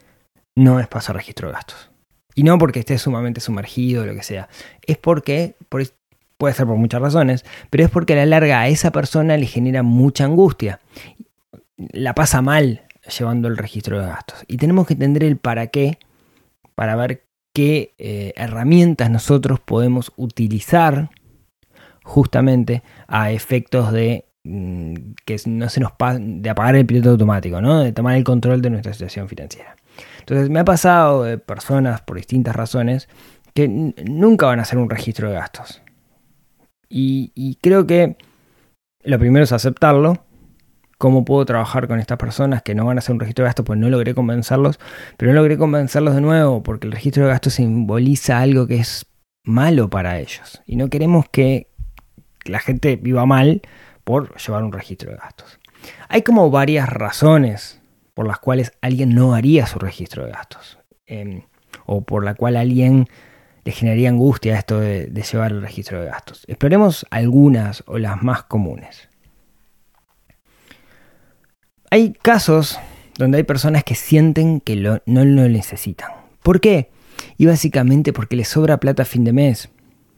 no 0.55 0.79
es 0.79 0.87
pasar 0.87 1.15
registro 1.15 1.47
de 1.47 1.53
gastos. 1.53 1.89
Y 2.35 2.43
no 2.43 2.57
porque 2.57 2.79
esté 2.79 2.97
sumamente 2.97 3.39
sumergido 3.39 4.03
o 4.03 4.05
lo 4.05 4.15
que 4.15 4.23
sea. 4.23 4.49
Es 4.81 4.97
porque, 4.97 5.55
puede 6.43 6.55
ser 6.55 6.67
por 6.67 6.75
muchas 6.75 7.01
razones, 7.01 7.45
pero 7.69 7.85
es 7.85 7.89
porque 7.89 8.11
a 8.11 8.17
la 8.17 8.25
larga 8.25 8.59
a 8.59 8.67
esa 8.67 8.91
persona 8.91 9.37
le 9.37 9.45
genera 9.45 9.81
mucha 9.81 10.25
angustia. 10.25 10.81
La 11.77 12.13
pasa 12.15 12.41
mal 12.41 12.81
llevando 13.17 13.47
el 13.47 13.55
registro 13.55 13.97
de 13.97 14.07
gastos. 14.07 14.43
Y 14.49 14.57
tenemos 14.57 14.85
que 14.85 14.91
entender 14.91 15.23
el 15.23 15.37
para 15.37 15.67
qué 15.67 15.99
para 16.75 16.97
ver 16.97 17.23
qué 17.53 17.93
eh, 17.97 18.33
herramientas 18.35 19.09
nosotros 19.09 19.61
podemos 19.61 20.11
utilizar 20.17 21.11
justamente 22.03 22.83
a 23.07 23.31
efectos 23.31 23.93
de 23.93 24.25
mm, 24.43 25.13
que 25.23 25.37
no 25.45 25.69
se 25.69 25.79
nos 25.79 25.93
de 26.19 26.49
apagar 26.49 26.75
el 26.75 26.85
piloto 26.85 27.11
automático, 27.11 27.61
¿no? 27.61 27.79
de 27.79 27.93
tomar 27.93 28.17
el 28.17 28.25
control 28.25 28.61
de 28.61 28.69
nuestra 28.69 28.91
situación 28.91 29.29
financiera. 29.29 29.77
Entonces 30.19 30.49
me 30.49 30.59
ha 30.59 30.65
pasado 30.65 31.23
de 31.23 31.37
personas 31.37 32.01
por 32.01 32.17
distintas 32.17 32.53
razones 32.53 33.07
que 33.53 33.69
nunca 33.69 34.47
van 34.47 34.59
a 34.59 34.63
hacer 34.63 34.77
un 34.77 34.89
registro 34.89 35.29
de 35.29 35.35
gastos. 35.35 35.81
Y, 36.89 37.57
creo 37.61 37.87
que 37.87 38.17
lo 39.03 39.19
primero 39.19 39.43
es 39.43 39.51
aceptarlo. 39.51 40.25
¿Cómo 40.97 41.25
puedo 41.25 41.43
trabajar 41.45 41.87
con 41.87 41.99
estas 41.99 42.17
personas 42.17 42.61
que 42.61 42.75
no 42.75 42.85
van 42.85 42.97
a 42.97 42.99
hacer 42.99 43.13
un 43.13 43.19
registro 43.19 43.43
de 43.43 43.49
gastos? 43.49 43.65
Pues 43.65 43.79
no 43.79 43.89
logré 43.89 44.13
convencerlos, 44.13 44.79
pero 45.17 45.33
no 45.33 45.39
logré 45.39 45.57
convencerlos 45.57 46.15
de 46.15 46.21
nuevo 46.21 46.63
porque 46.63 46.87
el 46.87 46.93
registro 46.93 47.23
de 47.25 47.31
gastos 47.31 47.55
simboliza 47.55 48.39
algo 48.39 48.67
que 48.67 48.77
es 48.77 49.05
malo 49.43 49.89
para 49.89 50.19
ellos. 50.19 50.61
Y 50.65 50.77
no 50.77 50.89
queremos 50.89 51.25
que 51.29 51.67
la 52.45 52.59
gente 52.59 52.95
viva 52.95 53.25
mal 53.25 53.61
por 54.03 54.37
llevar 54.37 54.63
un 54.63 54.71
registro 54.71 55.11
de 55.11 55.17
gastos. 55.17 55.59
Hay 56.07 56.21
como 56.21 56.49
varias 56.51 56.87
razones 56.87 57.81
por 58.13 58.27
las 58.27 58.39
cuales 58.39 58.73
alguien 58.81 59.13
no 59.15 59.33
haría 59.33 59.65
su 59.65 59.79
registro 59.79 60.25
de 60.25 60.31
gastos. 60.31 60.77
Em, 61.05 61.43
o 61.85 62.01
por 62.01 62.23
la 62.23 62.35
cual 62.35 62.55
alguien 62.55 63.07
le 63.65 63.71
generaría 63.71 64.09
angustia 64.09 64.57
esto 64.57 64.79
de, 64.79 65.09
llevar 65.09 65.51
el 65.51 65.61
registro 65.61 66.01
de 66.01 66.07
gastos. 66.07 66.43
Exploremos 66.47 67.05
algunas 67.09 67.83
o 67.87 67.97
las 67.97 68.21
más 68.21 68.43
comunes. 68.43 69.09
Hay 71.89 72.13
casos 72.13 72.79
donde 73.17 73.37
hay 73.37 73.43
personas 73.43 73.83
que 73.83 73.95
sienten 73.95 74.59
que 74.59 74.75
no 74.75 74.99
lo 75.05 75.47
necesitan. 75.47 76.11
¿Por 76.41 76.59
qué? 76.59 76.89
Y 77.37 77.45
básicamente 77.45 78.11
porque 78.11 78.35
les 78.35 78.47
sobra 78.47 78.79
plata 78.79 79.03
a 79.03 79.05
fin 79.05 79.23
de 79.23 79.33
mes. 79.33 79.69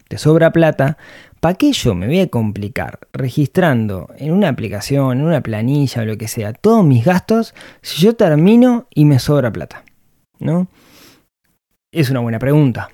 Te 0.08 0.18
sobra 0.18 0.52
plata, 0.52 0.98
¿para 1.40 1.56
qué 1.56 1.72
yo 1.72 1.96
me 1.96 2.06
voy 2.08 2.20
a 2.20 2.28
complicar 2.28 3.00
registrando 3.12 4.08
en 4.18 4.32
una 4.32 4.50
aplicación, 4.50 5.20
en 5.20 5.26
una 5.26 5.42
planilla 5.42 6.04
o 6.04 6.06
lo 6.06 6.18
que 6.18 6.28
sea, 6.28 6.54
todos 6.54 6.86
mis 6.86 7.04
gastos 7.04 7.56
si 7.82 8.04
yo 8.04 8.16
termino 8.16 8.88
y 8.94 9.06
me 9.06 9.20
sobra 9.20 9.52
plata? 9.52 9.84
¿No? 10.40 10.68
Es 11.92 12.10
una 12.10 12.20
buena 12.20 12.40
pregunta. 12.40 12.90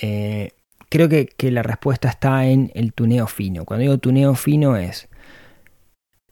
Eh, 0.00 0.52
creo 0.88 1.08
que, 1.08 1.26
que 1.26 1.50
la 1.50 1.62
respuesta 1.62 2.08
está 2.08 2.46
en 2.46 2.70
el 2.74 2.92
tuneo 2.92 3.26
fino. 3.26 3.64
Cuando 3.64 3.82
digo 3.82 3.98
tuneo 3.98 4.34
fino 4.34 4.76
es, 4.76 5.08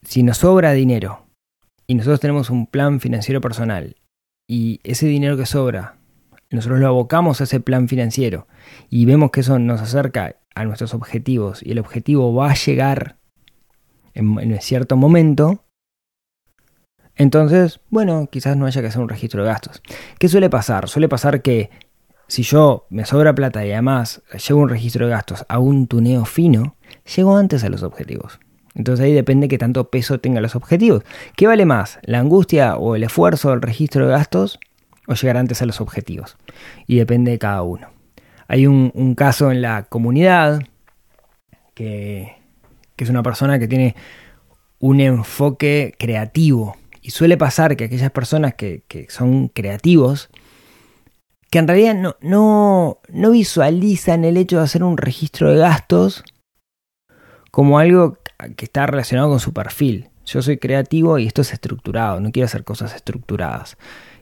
si 0.03 0.23
nos 0.23 0.39
sobra 0.39 0.73
dinero 0.73 1.27
y 1.87 1.95
nosotros 1.95 2.21
tenemos 2.21 2.51
un 2.51 2.67
plan 2.67 3.01
financiero 3.01 3.41
personal 3.41 3.97
y 4.49 4.81
ese 4.85 5.07
dinero 5.07 5.37
que 5.37 5.47
sobra 5.47 5.97
nosotros 6.51 6.79
lo 6.79 6.87
abocamos 6.87 7.41
a 7.41 7.45
ese 7.45 7.61
plan 7.61 7.89
financiero 7.89 8.47
y 8.89 9.05
vemos 9.05 9.31
que 9.31 9.41
eso 9.41 9.59
nos 9.59 9.81
acerca 9.81 10.37
a 10.55 10.65
nuestros 10.65 10.95
objetivos 10.95 11.63
y 11.63 11.73
el 11.73 11.79
objetivo 11.79 12.33
va 12.35 12.51
a 12.51 12.55
llegar 12.55 13.19
en, 14.15 14.39
en 14.39 14.61
cierto 14.61 14.97
momento, 14.97 15.65
entonces, 17.17 17.81
bueno, 17.91 18.29
quizás 18.31 18.57
no 18.57 18.67
haya 18.67 18.81
que 18.81 18.87
hacer 18.89 19.03
un 19.03 19.09
registro 19.09 19.43
de 19.43 19.49
gastos. 19.49 19.83
¿Qué 20.19 20.29
suele 20.29 20.51
pasar? 20.51 20.89
Suele 20.89 21.09
pasar 21.09 21.43
que 21.43 21.71
si 22.29 22.43
yo 22.43 22.87
me 22.91 23.05
sobra 23.05 23.35
plata 23.35 23.65
y 23.65 23.73
además 23.73 24.23
llevo 24.47 24.61
un 24.61 24.69
registro 24.69 25.07
de 25.07 25.13
gastos 25.13 25.45
a 25.49 25.59
un 25.59 25.87
tuneo 25.87 26.25
fino, 26.25 26.77
llego 27.15 27.37
antes 27.37 27.65
a 27.65 27.69
los 27.69 27.83
objetivos. 27.83 28.39
Entonces 28.75 29.05
ahí 29.05 29.13
depende 29.13 29.49
qué 29.49 29.59
tanto 29.59 29.91
peso 29.91 30.21
tengan 30.21 30.43
los 30.43 30.55
objetivos. 30.55 31.03
¿Qué 31.37 31.47
vale 31.47 31.65
más? 31.65 31.99
¿La 32.03 32.19
angustia 32.19 32.77
o 32.77 32.95
el 32.95 33.05
esfuerzo 33.05 33.51
del 33.51 33.63
registro 33.63 34.07
de 34.07 34.13
gastos 34.13 34.59
o 35.07 35.15
llegar 35.15 35.37
antes 35.37 35.63
a 35.63 35.67
los 35.67 35.81
objetivos. 35.81 36.37
Y 36.87 36.97
depende 36.97 37.31
de 37.31 37.39
cada 37.39 37.63
uno. 37.63 37.89
Hay 38.49 38.67
un, 38.67 39.15
caso 39.17 39.51
en 39.51 39.63
la 39.63 39.85
comunidad 39.85 40.63
que, 41.75 42.37
es 42.97 43.09
una 43.09 43.23
persona 43.23 43.59
que 43.59 43.69
tiene 43.69 43.97
un 44.79 45.01
enfoque 45.01 45.95
creativo. 45.99 46.77
Y 47.03 47.11
suele 47.11 47.37
pasar 47.37 47.77
que 47.77 47.85
aquellas 47.85 48.11
personas 48.11 48.55
que, 48.55 49.07
son 49.09 49.49
creativos, 49.49 50.29
que 51.51 51.59
en 51.59 51.69
realidad 51.69 51.95
no, 51.95 52.17
no, 52.21 53.01
no, 53.09 53.31
visualizan 53.31 54.25
el 54.25 54.37
hecho 54.37 54.59
de 54.59 54.65
hacer 54.65 54.83
un 54.83 54.97
registro 54.97 55.51
de 55.51 55.59
gastos 55.59 56.25
como 57.51 57.79
algo 57.79 58.19
que 58.57 58.65
está 58.65 58.87
relacionado 58.87 59.31
con 59.31 59.41
su 59.41 59.53
perfil. 59.53 60.11
Yo 60.25 60.43
soy 60.43 60.59
creativo 60.59 61.19
y 61.19 61.27
esto 61.27 61.43
es 61.43 61.53
estructurado, 61.53 62.21
no 62.21 62.33
quiero 62.33 62.47
hacer 62.47 62.65
cosas 62.65 62.95
estructuradas 62.95 63.79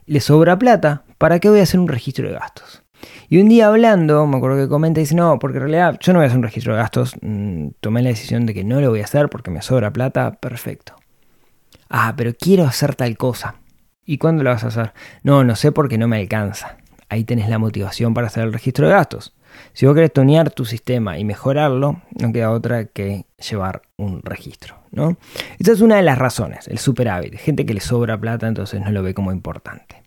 le 0.07 0.21
sobra 0.21 0.59
plata, 0.59 1.05
¿para 1.19 1.39
qué 1.41 1.49
voy 1.49 1.61
a 1.61 1.65
hacer 1.65 1.81
un 1.81 1.89
registro 1.89 2.29
de 2.29 2.35
gastos? 2.35 2.83
Y 3.29 3.39
un 3.39 3.49
día 3.49 3.69
hablando, 3.69 4.27
me 4.27 4.37
acuerdo 4.37 4.57
que 4.57 4.69
comenta 4.69 5.01
y 5.01 5.05
dice, 5.05 5.15
no, 5.15 5.39
porque 5.39 5.59
en 5.59 5.65
realidad 5.65 5.99
yo 6.01 6.13
no 6.13 6.19
voy 6.19 6.25
a 6.25 6.27
hacer 6.27 6.39
un 6.39 6.45
registro 6.45 6.75
de 6.75 6.81
gastos, 6.81 7.15
mm, 7.21 7.69
tomé 7.81 8.03
la 8.03 8.11
decisión 8.11 8.47
de 8.47 8.55
que 8.55 8.65
no 8.65 8.81
lo 8.81 8.91
voy 8.91 9.01
a 9.01 9.05
hacer 9.05 9.29
porque 9.29 9.51
me 9.51 9.63
sobra 9.63 9.93
plata, 9.93 10.33
perfecto. 10.33 10.95
Ah, 11.89 12.15
pero 12.17 12.33
quiero 12.35 12.65
hacer 12.65 12.95
tal 12.95 13.17
cosa. 13.17 13.57
¿Y 14.07 14.19
cuándo 14.19 14.43
lo 14.43 14.51
vas 14.51 14.65
a 14.65 14.69
hacer? 14.69 14.93
No, 15.23 15.45
no 15.45 15.57
sé 15.57 15.73
porque 15.73 15.99
no 15.99 16.09
me 16.09 16.19
alcanza. 16.19 16.77
Ahí 17.15 17.23
tenés 17.23 17.49
la 17.49 17.61
motivación 17.61 18.13
para 18.13 18.27
hacer 18.27 18.43
el 18.43 18.53
registro 18.53 18.89
de 18.89 18.93
gastos. 18.93 19.35
Si 19.73 19.87
vos 19.87 19.95
querés 19.95 20.13
tunear 20.13 20.51
tu 20.51 20.65
sistema 20.65 21.17
y 21.17 21.25
mejorarlo, 21.25 22.03
no 22.11 22.33
queda 22.33 22.51
otra 22.51 22.87
que 22.87 23.27
llevar 23.39 23.83
un 23.97 24.21
registro, 24.23 24.81
¿no? 24.91 25.17
Esa 25.61 25.71
es 25.71 25.81
una 25.81 25.95
de 25.95 26.03
las 26.03 26.19
razones, 26.19 26.67
el 26.67 26.79
superávit. 26.79 27.37
Gente 27.37 27.65
que 27.65 27.73
le 27.73 27.79
sobra 27.79 28.19
plata, 28.19 28.49
entonces 28.49 28.81
no 28.81 28.91
lo 28.91 29.05
ve 29.05 29.15
como 29.15 29.31
importante. 29.31 30.03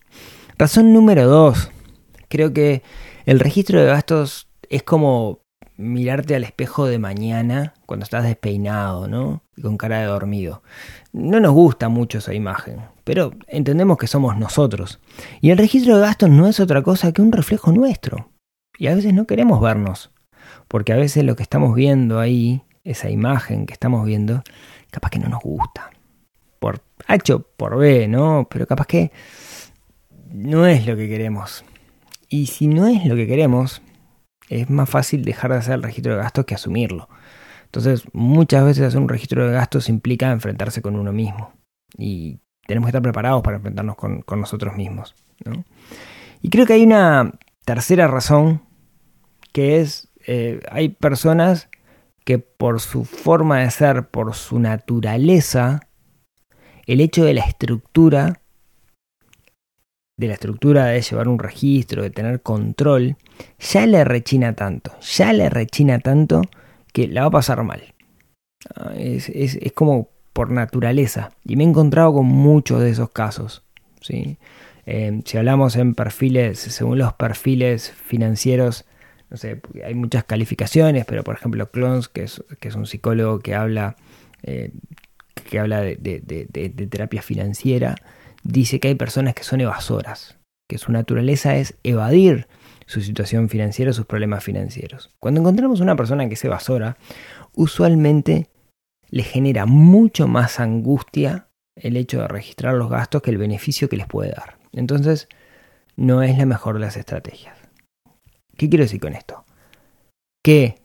Razón 0.57 0.91
número 0.91 1.25
dos. 1.27 1.71
Creo 2.27 2.51
que 2.51 2.83
el 3.25 3.39
registro 3.39 3.79
de 3.79 3.85
gastos 3.85 4.49
es 4.69 4.83
como 4.83 5.39
mirarte 5.77 6.35
al 6.35 6.43
espejo 6.43 6.87
de 6.87 6.99
mañana 6.99 7.73
cuando 7.85 8.03
estás 8.03 8.23
despeinado, 8.23 9.07
¿no? 9.07 9.43
Y 9.55 9.61
con 9.61 9.77
cara 9.77 9.99
de 9.99 10.05
dormido. 10.05 10.63
No 11.13 11.39
nos 11.39 11.53
gusta 11.53 11.87
mucho 11.87 12.17
esa 12.17 12.33
imagen, 12.33 12.81
pero 13.03 13.31
entendemos 13.47 13.97
que 13.97 14.07
somos 14.07 14.37
nosotros. 14.37 14.99
Y 15.39 15.51
el 15.51 15.57
registro 15.57 15.95
de 15.95 16.01
gastos 16.01 16.29
no 16.29 16.47
es 16.47 16.59
otra 16.59 16.81
cosa 16.81 17.11
que 17.11 17.21
un 17.21 17.31
reflejo 17.31 17.71
nuestro. 17.71 18.29
Y 18.77 18.87
a 18.87 18.95
veces 18.95 19.13
no 19.13 19.25
queremos 19.25 19.61
vernos, 19.61 20.11
porque 20.67 20.93
a 20.93 20.97
veces 20.97 21.23
lo 21.23 21.35
que 21.35 21.43
estamos 21.43 21.75
viendo 21.75 22.19
ahí, 22.19 22.63
esa 22.83 23.09
imagen 23.09 23.65
que 23.65 23.73
estamos 23.73 24.05
viendo, 24.05 24.43
capaz 24.91 25.11
que 25.11 25.19
no 25.19 25.29
nos 25.29 25.41
gusta. 25.41 25.91
Por 26.59 26.81
H 27.07 27.37
por 27.55 27.77
B, 27.77 28.07
¿no? 28.07 28.47
Pero 28.49 28.67
capaz 28.67 28.87
que 28.87 29.11
no 30.31 30.65
es 30.65 30.85
lo 30.85 30.95
que 30.95 31.07
queremos. 31.07 31.63
Y 32.29 32.47
si 32.47 32.67
no 32.67 32.87
es 32.87 33.05
lo 33.05 33.15
que 33.15 33.27
queremos, 33.27 33.81
es 34.49 34.69
más 34.69 34.89
fácil 34.89 35.23
dejar 35.23 35.51
de 35.51 35.57
hacer 35.57 35.75
el 35.75 35.83
registro 35.83 36.13
de 36.13 36.21
gastos 36.21 36.45
que 36.45 36.55
asumirlo. 36.55 37.09
Entonces, 37.65 38.03
muchas 38.13 38.63
veces 38.63 38.87
hacer 38.87 38.99
un 38.99 39.09
registro 39.09 39.45
de 39.45 39.53
gastos 39.53 39.89
implica 39.89 40.31
enfrentarse 40.31 40.81
con 40.81 40.95
uno 40.95 41.11
mismo. 41.11 41.53
Y 41.97 42.39
tenemos 42.65 42.87
que 42.87 42.89
estar 42.91 43.01
preparados 43.01 43.41
para 43.41 43.57
enfrentarnos 43.57 43.95
con, 43.95 44.23
nosotros 44.39 44.75
mismos. 44.75 45.15
Y 46.41 46.49
creo 46.49 46.65
que 46.65 46.73
hay 46.73 46.83
una 46.83 47.31
tercera 47.65 48.07
razón 48.07 48.61
que 49.51 49.79
es, 49.79 50.09
eh, 50.25 50.61
hay 50.71 50.89
personas 50.89 51.69
que 52.23 52.39
por 52.39 52.81
su 52.81 53.05
forma 53.05 53.59
de 53.59 53.71
ser, 53.71 54.09
por 54.09 54.33
su 54.35 54.59
naturaleza, 54.59 55.81
el 56.85 57.01
hecho 57.01 57.23
de 57.23 57.33
la 57.33 57.41
estructura, 57.41 58.41
de 60.17 60.27
la 60.27 60.33
estructura 60.33 60.85
de 60.87 61.01
llevar 61.01 61.27
un 61.27 61.39
registro, 61.39 62.03
de 62.03 62.09
tener 62.09 62.41
control, 62.41 63.15
ya 63.59 63.85
le 63.85 64.03
rechina 64.03 64.53
tanto, 64.53 64.91
ya 64.99 65.31
le 65.31 65.49
rechina 65.49 65.99
tanto 65.99 66.41
que 66.91 67.07
la 67.07 67.21
va 67.21 67.27
a 67.27 67.31
pasar 67.31 67.63
mal. 67.63 67.93
Ah, 68.75 68.93
es, 68.97 69.29
como 69.73 70.09
por 70.33 70.51
naturaleza. 70.51 71.31
Y 71.45 71.55
me 71.55 71.63
he 71.63 71.67
encontrado 71.67 72.13
con 72.13 72.25
muchos 72.25 72.81
de 72.81 72.89
esos 72.89 73.11
casos. 73.11 73.63
¿sí? 74.01 74.37
Eh, 74.85 75.21
si 75.25 75.37
hablamos 75.37 75.75
en 75.75 75.93
perfiles, 75.93 76.59
según 76.59 76.97
los 76.97 77.13
perfiles 77.13 77.91
financieros 77.91 78.85
no 79.29 79.37
sé, 79.37 79.61
hay 79.83 79.93
muchas 79.93 80.23
calificaciones, 80.23 81.05
pero 81.05 81.23
por 81.23 81.35
ejemplo 81.35 81.69
Clons, 81.69 82.07
que 82.07 82.23
es, 82.23 82.43
que 82.59 82.69
es 82.69 82.75
un 82.75 82.85
psicólogo 82.85 83.39
que 83.39 83.55
habla, 83.55 83.95
eh, 84.43 84.71
que 85.49 85.59
habla 85.59 85.81
de, 85.81 85.97
terapia 86.89 87.21
financiera, 87.21 87.95
dice 88.47 88.79
que 88.79 88.87
hay 88.87 88.95
personas 88.95 89.33
que 89.35 89.43
son 89.43 89.61
evasoras, 89.61 90.37
que 90.69 90.77
su 90.77 90.91
naturaleza 90.91 91.55
es 91.57 91.75
evadir 91.83 92.47
su 92.85 93.01
situación 93.01 93.49
financiera, 93.49 93.93
sus 93.93 94.05
problemas 94.05 94.43
financieros. 94.43 95.11
Cuando 95.19 95.41
encontramos 95.41 95.81
una 95.81 95.95
persona 95.95 96.27
que 96.27 96.35
es 96.35 96.45
evasora, 96.45 96.97
usualmente 97.53 98.49
le 99.09 99.23
genera 99.23 99.65
mucho 99.65 100.27
más 100.27 100.59
angustia 100.59 101.49
el 101.75 101.97
hecho 101.97 102.21
de 102.21 102.27
registrar 102.27 102.73
los 102.73 102.89
gastos 102.89 103.21
que 103.21 103.31
el 103.31 103.37
beneficio 103.37 103.89
que 103.89 103.97
les 103.97 104.07
puede 104.07 104.31
dar. 104.31 104.57
Entonces, 104.71 105.27
no 105.95 106.23
es 106.23 106.37
la 106.37 106.45
mejor 106.45 106.75
de 106.75 106.81
las 106.81 106.97
estrategias. 106.97 107.57
¿Qué 108.55 108.69
quiero 108.69 108.83
decir 108.83 108.99
con 108.99 109.13
esto? 109.13 109.45
Que 110.43 110.79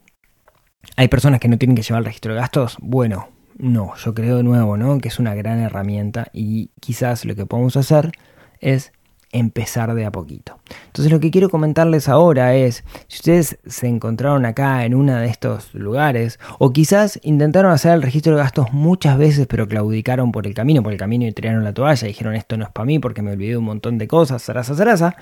hay 0.96 1.08
personas 1.08 1.40
que 1.40 1.48
no 1.48 1.58
tienen 1.58 1.76
que 1.76 1.82
llevar 1.82 2.00
el 2.00 2.06
registro 2.06 2.34
de 2.34 2.40
gastos. 2.40 2.76
Bueno, 2.80 3.28
no, 3.62 3.94
yo 3.94 4.12
creo 4.12 4.38
de 4.38 4.42
nuevo, 4.42 4.76
¿no? 4.76 4.98
Que 4.98 5.06
es 5.06 5.20
una 5.20 5.36
gran 5.36 5.60
herramienta 5.60 6.26
y 6.32 6.70
quizás 6.80 7.24
lo 7.24 7.36
que 7.36 7.46
podemos 7.46 7.76
hacer 7.76 8.10
es 8.58 8.92
empezar 9.30 9.94
de 9.94 10.04
a 10.04 10.10
poquito. 10.10 10.58
Entonces 10.86 11.12
lo 11.12 11.20
que 11.20 11.30
quiero 11.30 11.48
comentarles 11.48 12.08
ahora 12.08 12.56
es, 12.56 12.82
si 13.06 13.18
ustedes 13.18 13.58
se 13.64 13.86
encontraron 13.86 14.46
acá 14.46 14.84
en 14.84 14.96
uno 14.96 15.14
de 15.14 15.28
estos 15.28 15.72
lugares, 15.74 16.40
o 16.58 16.72
quizás 16.72 17.20
intentaron 17.22 17.70
hacer 17.70 17.92
el 17.92 18.02
registro 18.02 18.34
de 18.34 18.42
gastos 18.42 18.72
muchas 18.72 19.16
veces, 19.16 19.46
pero 19.46 19.68
claudicaron 19.68 20.32
por 20.32 20.48
el 20.48 20.54
camino, 20.54 20.82
por 20.82 20.92
el 20.92 20.98
camino 20.98 21.24
y 21.24 21.30
tiraron 21.30 21.62
la 21.62 21.72
toalla, 21.72 22.08
y 22.08 22.10
dijeron 22.10 22.34
esto 22.34 22.56
no 22.56 22.64
es 22.64 22.70
para 22.72 22.86
mí 22.86 22.98
porque 22.98 23.22
me 23.22 23.30
olvidé 23.30 23.56
un 23.56 23.64
montón 23.64 23.96
de 23.96 24.08
cosas, 24.08 24.42
zaraza, 24.42 24.74
zaraza, 24.74 25.14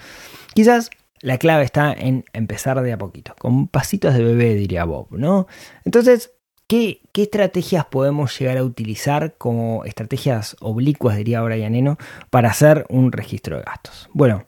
quizás 0.55 0.89
la 1.21 1.37
clave 1.37 1.65
está 1.65 1.93
en 1.93 2.25
empezar 2.33 2.81
de 2.81 2.95
a 2.95 2.97
poquito, 2.97 3.35
con 3.39 3.69
pasitos 3.69 4.15
de 4.15 4.25
bebé, 4.25 4.55
diría 4.55 4.87
Bob, 4.87 5.09
¿no? 5.11 5.47
Entonces, 5.85 6.33
¿Qué, 6.71 7.01
estrategias 7.17 7.87
podemos 7.87 8.39
llegar 8.39 8.57
a 8.57 8.63
utilizar 8.63 9.35
como 9.37 9.85
estrategias 9.85 10.57
oblicuas, 10.61 11.17
diría 11.17 11.43
Brian 11.43 11.75
Eno, 11.75 11.99
para 12.31 12.51
hacer 12.51 12.87
un 12.89 13.11
registro 13.11 13.57
de 13.57 13.65
gastos? 13.65 14.09
Bueno, 14.13 14.45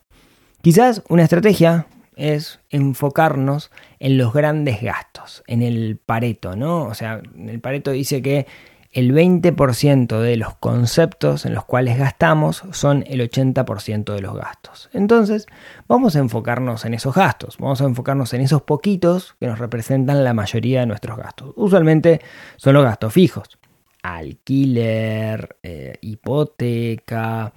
quizás 0.62 1.02
una 1.08 1.24
estrategia 1.24 1.88
es 2.14 2.60
enfocarnos 2.70 3.72
en 3.98 4.18
los 4.18 4.32
grandes 4.32 4.80
gastos, 4.82 5.42
en 5.48 5.62
el 5.62 5.96
Pareto, 5.96 6.54
¿no? 6.54 6.84
O 6.84 6.94
sea, 6.94 7.20
el 7.36 7.58
Pareto 7.58 7.90
dice 7.90 8.22
que 8.22 8.46
el 8.92 9.14
20% 9.14 10.20
de 10.20 10.36
los 10.36 10.54
conceptos 10.56 11.46
en 11.46 11.54
los 11.54 11.64
cuales 11.64 11.98
gastamos 11.98 12.62
son 12.72 13.04
el 13.06 13.20
80% 13.20 14.14
de 14.14 14.20
los 14.20 14.36
gastos. 14.36 14.90
Entonces, 14.92 15.46
vamos 15.88 16.14
a 16.14 16.18
enfocarnos 16.18 16.84
en 16.84 16.92
esos 16.92 17.14
gastos, 17.14 17.56
vamos 17.58 17.80
a 17.80 17.84
enfocarnos 17.84 18.34
en 18.34 18.42
esos 18.42 18.62
poquitos 18.62 19.34
que 19.40 19.46
nos 19.46 19.58
representan 19.58 20.24
la 20.24 20.34
mayoría 20.34 20.80
de 20.80 20.86
nuestros 20.86 21.16
gastos. 21.16 21.52
Usualmente 21.56 22.20
son 22.56 22.74
los 22.74 22.84
gastos 22.84 23.12
fijos. 23.14 23.58
Alquiler, 24.02 25.56
eh, 25.62 25.94
hipoteca, 26.02 27.52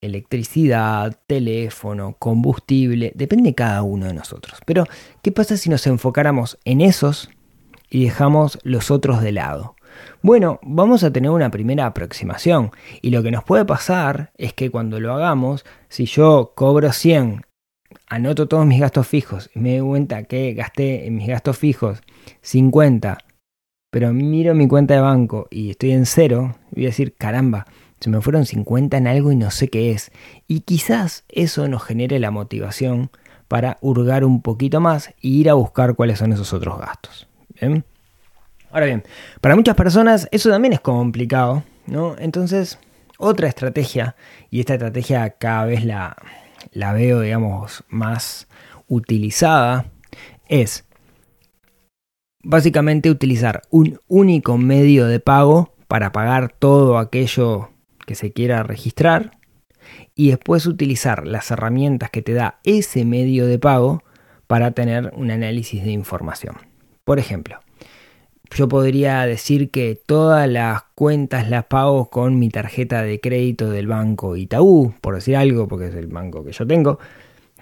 electricidad, 0.00 1.18
teléfono, 1.26 2.14
combustible, 2.18 3.12
depende 3.14 3.50
de 3.50 3.54
cada 3.54 3.82
uno 3.82 4.06
de 4.06 4.14
nosotros. 4.14 4.60
Pero, 4.66 4.84
¿qué 5.22 5.32
pasa 5.32 5.56
si 5.56 5.68
nos 5.68 5.86
enfocáramos 5.86 6.58
en 6.64 6.80
esos 6.80 7.30
y 7.90 8.04
dejamos 8.04 8.58
los 8.62 8.90
otros 8.90 9.22
de 9.22 9.32
lado? 9.32 9.75
Bueno, 10.22 10.60
vamos 10.62 11.04
a 11.04 11.12
tener 11.12 11.30
una 11.30 11.50
primera 11.50 11.86
aproximación 11.86 12.70
y 13.02 13.10
lo 13.10 13.22
que 13.22 13.30
nos 13.30 13.44
puede 13.44 13.64
pasar 13.64 14.32
es 14.36 14.52
que 14.52 14.70
cuando 14.70 15.00
lo 15.00 15.12
hagamos, 15.12 15.64
si 15.88 16.06
yo 16.06 16.52
cobro 16.54 16.92
100, 16.92 17.42
anoto 18.08 18.48
todos 18.48 18.66
mis 18.66 18.80
gastos 18.80 19.06
fijos 19.06 19.50
y 19.54 19.60
me 19.60 19.78
doy 19.78 19.88
cuenta 19.88 20.24
que 20.24 20.54
gasté 20.54 21.06
en 21.06 21.16
mis 21.16 21.28
gastos 21.28 21.58
fijos 21.58 22.00
50, 22.42 23.18
pero 23.90 24.12
miro 24.12 24.54
mi 24.54 24.68
cuenta 24.68 24.94
de 24.94 25.00
banco 25.00 25.48
y 25.50 25.70
estoy 25.70 25.92
en 25.92 26.06
cero, 26.06 26.56
voy 26.72 26.84
a 26.84 26.88
decir, 26.88 27.14
caramba, 27.16 27.66
se 28.00 28.10
me 28.10 28.20
fueron 28.20 28.44
50 28.44 28.96
en 28.96 29.06
algo 29.06 29.32
y 29.32 29.36
no 29.36 29.50
sé 29.50 29.68
qué 29.68 29.92
es. 29.92 30.10
Y 30.46 30.60
quizás 30.60 31.24
eso 31.28 31.66
nos 31.68 31.82
genere 31.82 32.18
la 32.18 32.30
motivación 32.30 33.10
para 33.48 33.78
hurgar 33.80 34.24
un 34.24 34.42
poquito 34.42 34.80
más 34.80 35.08
e 35.08 35.28
ir 35.28 35.50
a 35.50 35.54
buscar 35.54 35.94
cuáles 35.94 36.18
son 36.18 36.32
esos 36.32 36.52
otros 36.52 36.78
gastos. 36.78 37.28
¿Bien? 37.60 37.84
Ahora 38.76 38.88
bien, 38.88 39.04
para 39.40 39.56
muchas 39.56 39.74
personas 39.74 40.28
eso 40.32 40.50
también 40.50 40.74
es 40.74 40.80
complicado, 40.80 41.62
¿no? 41.86 42.14
Entonces, 42.18 42.78
otra 43.16 43.48
estrategia, 43.48 44.16
y 44.50 44.60
esta 44.60 44.74
estrategia 44.74 45.30
cada 45.30 45.64
vez 45.64 45.82
la, 45.82 46.14
veo, 46.92 47.22
digamos, 47.22 47.84
más 47.88 48.48
utilizada, 48.86 49.86
es 50.46 50.84
básicamente 52.42 53.08
utilizar 53.10 53.62
un 53.70 53.98
único 54.08 54.58
medio 54.58 55.06
de 55.06 55.20
pago 55.20 55.74
para 55.88 56.12
pagar 56.12 56.52
todo 56.52 56.98
aquello 56.98 57.70
que 58.06 58.14
se 58.14 58.34
quiera 58.34 58.62
registrar 58.62 59.38
y 60.14 60.28
después 60.28 60.66
utilizar 60.66 61.26
las 61.26 61.50
herramientas 61.50 62.10
que 62.10 62.20
te 62.20 62.34
da 62.34 62.60
ese 62.62 63.06
medio 63.06 63.46
de 63.46 63.58
pago 63.58 64.04
para 64.46 64.72
tener 64.72 65.14
un 65.16 65.30
análisis 65.30 65.82
de 65.82 65.92
información. 65.92 66.56
Por 67.04 67.18
ejemplo, 67.18 67.58
yo 68.54 68.68
podría 68.68 69.26
decir 69.26 69.70
que 69.70 70.00
todas 70.06 70.48
las 70.48 70.82
cuentas 70.94 71.48
las 71.50 71.64
pago 71.64 72.10
con 72.10 72.38
mi 72.38 72.48
tarjeta 72.48 73.02
de 73.02 73.20
crédito 73.20 73.70
del 73.70 73.86
banco 73.86 74.36
Itaú, 74.36 74.94
por 75.00 75.14
decir 75.14 75.36
algo, 75.36 75.68
porque 75.68 75.88
es 75.88 75.94
el 75.94 76.06
banco 76.06 76.44
que 76.44 76.52
yo 76.52 76.66
tengo, 76.66 76.98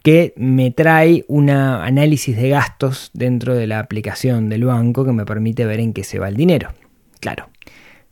que 0.02 0.34
me 0.36 0.70
trae 0.70 1.24
un 1.28 1.50
análisis 1.50 2.36
de 2.36 2.50
gastos 2.50 3.10
dentro 3.14 3.54
de 3.54 3.66
la 3.66 3.78
aplicación 3.78 4.48
del 4.50 4.64
banco 4.64 5.04
que 5.04 5.12
me 5.12 5.24
permite 5.24 5.64
ver 5.64 5.80
en 5.80 5.92
qué 5.92 6.04
se 6.04 6.18
va 6.18 6.28
el 6.28 6.36
dinero. 6.36 6.70
Claro, 7.20 7.48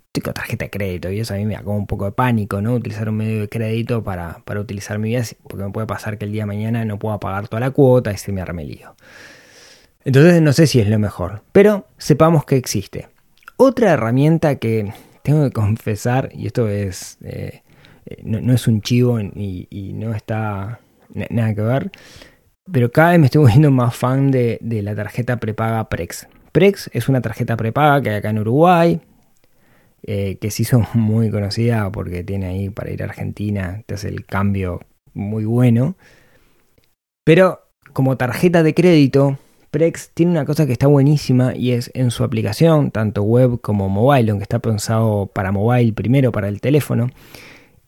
estoy 0.07 0.23
con 0.23 0.33
tarjeta 0.33 0.65
de 0.65 0.71
crédito 0.71 1.11
y 1.11 1.21
eso 1.21 1.35
a 1.35 1.37
mí 1.37 1.45
me 1.45 1.55
da 1.55 1.63
como 1.63 1.77
un 1.77 1.87
poco 1.87 2.07
de 2.07 2.13
pánico, 2.13 2.63
¿no? 2.63 2.75
Utilizar 2.75 3.09
un 3.09 3.17
medio 3.17 3.41
de 3.41 3.49
crédito 3.49 4.03
para, 4.03 4.39
para 4.45 4.61
utilizar 4.61 4.99
mi 4.99 5.11
vida, 5.11 5.23
porque 5.43 5.65
me 5.65 5.71
puede 5.71 5.87
pasar 5.87 6.17
que 6.17 6.25
el 6.25 6.33
día 6.33 6.43
de 6.43 6.47
mañana 6.47 6.85
no 6.85 6.99
pueda 6.99 7.21
pagar 7.21 7.49
toda 7.49 7.61
la 7.61 7.71
cuota 7.71 8.11
y 8.13 8.17
se 8.17 8.33
me 8.33 8.41
arme. 8.41 8.63
Entonces 10.05 10.43
no 10.43 10.53
sé 10.53 10.67
si 10.67 10.81
es 10.81 10.89
lo 10.89 10.99
mejor, 10.99 11.43
pero 11.53 11.87
sepamos 11.99 12.45
que 12.45 12.57
existe. 12.57 13.09
Otra 13.57 13.93
herramienta 13.93 14.57
que 14.57 14.93
tengo 15.23 15.45
que 15.45 15.53
confesar, 15.53 16.31
y 16.35 16.47
esto 16.47 16.69
es 16.69 17.19
eh, 17.23 17.63
eh, 18.07 18.23
no, 18.25 18.53
es 18.53 18.67
un 18.67 18.81
chivo 18.81 19.21
y, 19.21 19.93
no 19.95 20.15
está 20.15 20.81
nada 21.31 21.55
que 21.55 21.61
ver, 21.61 21.91
pero 22.71 22.91
cada 22.91 23.11
vez 23.11 23.21
me 23.21 23.27
estoy 23.27 23.43
volviendo 23.43 23.71
más 23.71 23.95
fan 23.95 24.31
de, 24.31 24.59
la 24.63 24.95
tarjeta 24.95 25.39
prepaga 25.39 25.89
Prex. 25.89 26.29
Prex 26.53 26.91
es 26.93 27.09
una 27.09 27.21
tarjeta 27.21 27.57
prepaga 27.57 28.03
que 28.03 28.11
hay 28.11 28.17
acá 28.17 28.31
en 28.31 28.41
Uruguay, 28.41 29.01
eh, 30.05 30.39
que 30.41 30.51
se 30.51 30.63
hizo 30.63 30.83
muy 30.95 31.31
conocida 31.31 31.91
porque 31.93 32.25
tiene 32.25 32.47
ahí 32.47 32.71
para 32.71 32.91
ir 32.91 33.03
a 33.03 33.07
Argentina, 33.07 33.83
te 33.87 33.95
hace 33.95 34.09
el 34.09 34.27
cambio 34.27 34.81
muy 35.15 35.45
bueno. 35.45 35.97
Pero 37.25 37.61
como 37.93 38.17
tarjeta 38.17 38.63
de 38.63 38.75
crédito, 38.75 39.39
Prex 39.73 40.11
tiene 40.13 40.33
una 40.33 40.45
cosa 40.45 40.67
que 40.67 40.73
está 40.73 40.87
buenísima 40.87 41.57
y 41.57 41.71
es 41.71 41.91
en 41.95 42.11
su 42.11 42.25
aplicación, 42.25 42.91
tanto 42.91 43.23
web 43.23 43.59
como 43.63 43.89
mobile, 43.89 44.31
aunque 44.31 44.43
está 44.43 44.59
pensado 44.59 45.31
para 45.33 45.51
mobile 45.51 45.95
primero, 45.95 46.31
para 46.31 46.49
el 46.49 46.61
teléfono. 46.61 47.09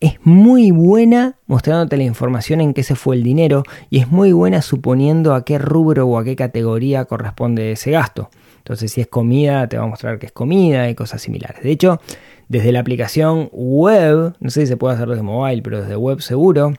Es 0.00 0.14
muy 0.22 0.70
buena 0.70 1.36
mostrándote 1.46 1.98
la 1.98 2.04
información 2.04 2.62
en 2.62 2.72
qué 2.72 2.82
se 2.82 2.94
fue 2.94 3.16
el 3.16 3.22
dinero 3.22 3.64
y 3.90 3.98
es 3.98 4.08
muy 4.08 4.32
buena 4.32 4.62
suponiendo 4.62 5.34
a 5.34 5.44
qué 5.44 5.58
rubro 5.58 6.06
o 6.06 6.16
a 6.16 6.24
qué 6.24 6.36
categoría 6.36 7.04
corresponde 7.04 7.72
ese 7.72 7.90
gasto. 7.90 8.30
Entonces, 8.56 8.90
si 8.90 9.02
es 9.02 9.06
comida, 9.06 9.68
te 9.68 9.76
va 9.76 9.84
a 9.84 9.86
mostrar 9.86 10.18
que 10.18 10.24
es 10.24 10.32
comida 10.32 10.88
y 10.88 10.94
cosas 10.94 11.20
similares. 11.20 11.62
De 11.62 11.70
hecho, 11.70 12.00
desde 12.48 12.72
la 12.72 12.80
aplicación 12.80 13.50
web, 13.52 14.32
no 14.40 14.48
sé 14.48 14.62
si 14.62 14.68
se 14.68 14.78
puede 14.78 14.94
hacer 14.94 15.08
desde 15.10 15.22
mobile, 15.22 15.60
pero 15.60 15.82
desde 15.82 15.96
web 15.96 16.22
seguro, 16.22 16.72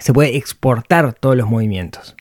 se 0.00 0.14
puede 0.14 0.38
exportar 0.38 1.12
todos 1.12 1.36
los 1.36 1.50
movimientos. 1.50 2.16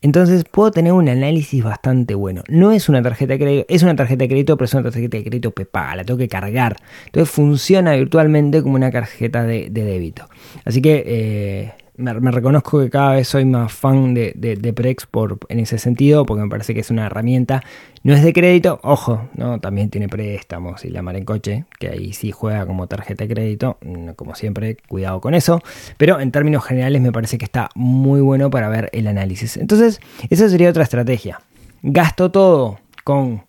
Entonces 0.00 0.44
puedo 0.44 0.70
tener 0.70 0.92
un 0.92 1.08
análisis 1.08 1.62
bastante 1.62 2.14
bueno. 2.14 2.44
No 2.48 2.70
es 2.70 2.88
una 2.88 3.02
tarjeta 3.02 3.32
de 3.32 3.38
crédito, 3.38 3.66
es 3.68 3.82
una 3.82 3.96
tarjeta 3.96 4.24
de 4.24 4.28
crédito, 4.28 4.56
pero 4.56 4.66
es 4.66 4.74
una 4.74 4.84
tarjeta 4.84 5.16
de 5.16 5.24
crédito 5.24 5.50
prepaga, 5.50 5.96
la 5.96 6.04
tengo 6.04 6.18
que 6.18 6.28
cargar. 6.28 6.76
Entonces 7.06 7.34
funciona 7.34 7.94
virtualmente 7.96 8.62
como 8.62 8.76
una 8.76 8.90
tarjeta 8.90 9.42
de, 9.42 9.68
débito. 9.70 10.28
Así 10.64 10.80
que 10.80 11.02
eh, 11.06 11.72
me, 11.98 12.30
reconozco 12.30 12.78
que 12.78 12.90
cada 12.90 13.14
vez 13.14 13.26
soy 13.26 13.44
más 13.44 13.72
fan 13.72 14.14
de, 14.14 14.32
de, 14.34 14.72
Prex 14.72 15.06
por, 15.06 15.38
en 15.48 15.58
ese 15.58 15.78
sentido, 15.78 16.24
porque 16.24 16.44
me 16.44 16.48
parece 16.48 16.72
que 16.72 16.80
es 16.80 16.90
una 16.90 17.06
herramienta. 17.06 17.62
No 18.04 18.14
es 18.14 18.22
de 18.22 18.32
crédito, 18.32 18.78
ojo, 18.82 19.28
no 19.34 19.58
también 19.58 19.90
tiene 19.90 20.08
préstamos 20.08 20.84
y 20.84 20.90
la 20.90 21.02
mar 21.02 21.16
en 21.16 21.24
coche, 21.24 21.64
que 21.80 21.88
ahí 21.88 22.12
sí 22.12 22.30
juega 22.30 22.64
como 22.66 22.86
tarjeta 22.86 23.24
de 23.24 23.34
crédito, 23.34 23.78
como 24.14 24.36
siempre, 24.36 24.76
cuidado 24.88 25.20
con 25.20 25.34
eso. 25.34 25.60
Pero 25.96 26.20
en 26.20 26.30
términos 26.30 26.64
generales 26.64 27.02
me 27.02 27.10
parece 27.10 27.36
que 27.36 27.44
está 27.44 27.68
muy 27.74 28.20
bueno 28.20 28.48
para 28.48 28.68
ver 28.68 28.88
el 28.92 29.08
análisis. 29.08 29.56
Entonces, 29.56 30.00
esa 30.30 30.48
sería 30.48 30.70
otra 30.70 30.84
estrategia. 30.84 31.40
Gasto 31.82 32.30
todo 32.30 32.78
con 33.02 33.42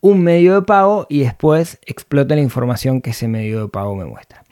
un 0.00 0.22
medio 0.22 0.54
de 0.54 0.62
pago 0.62 1.06
y 1.08 1.20
después 1.20 1.78
explota 1.86 2.34
la 2.34 2.42
información 2.42 3.00
que 3.00 3.10
ese 3.10 3.28
medio 3.28 3.62
de 3.62 3.68
pago 3.68 3.96
me 3.96 4.04
muestra. 4.04 4.44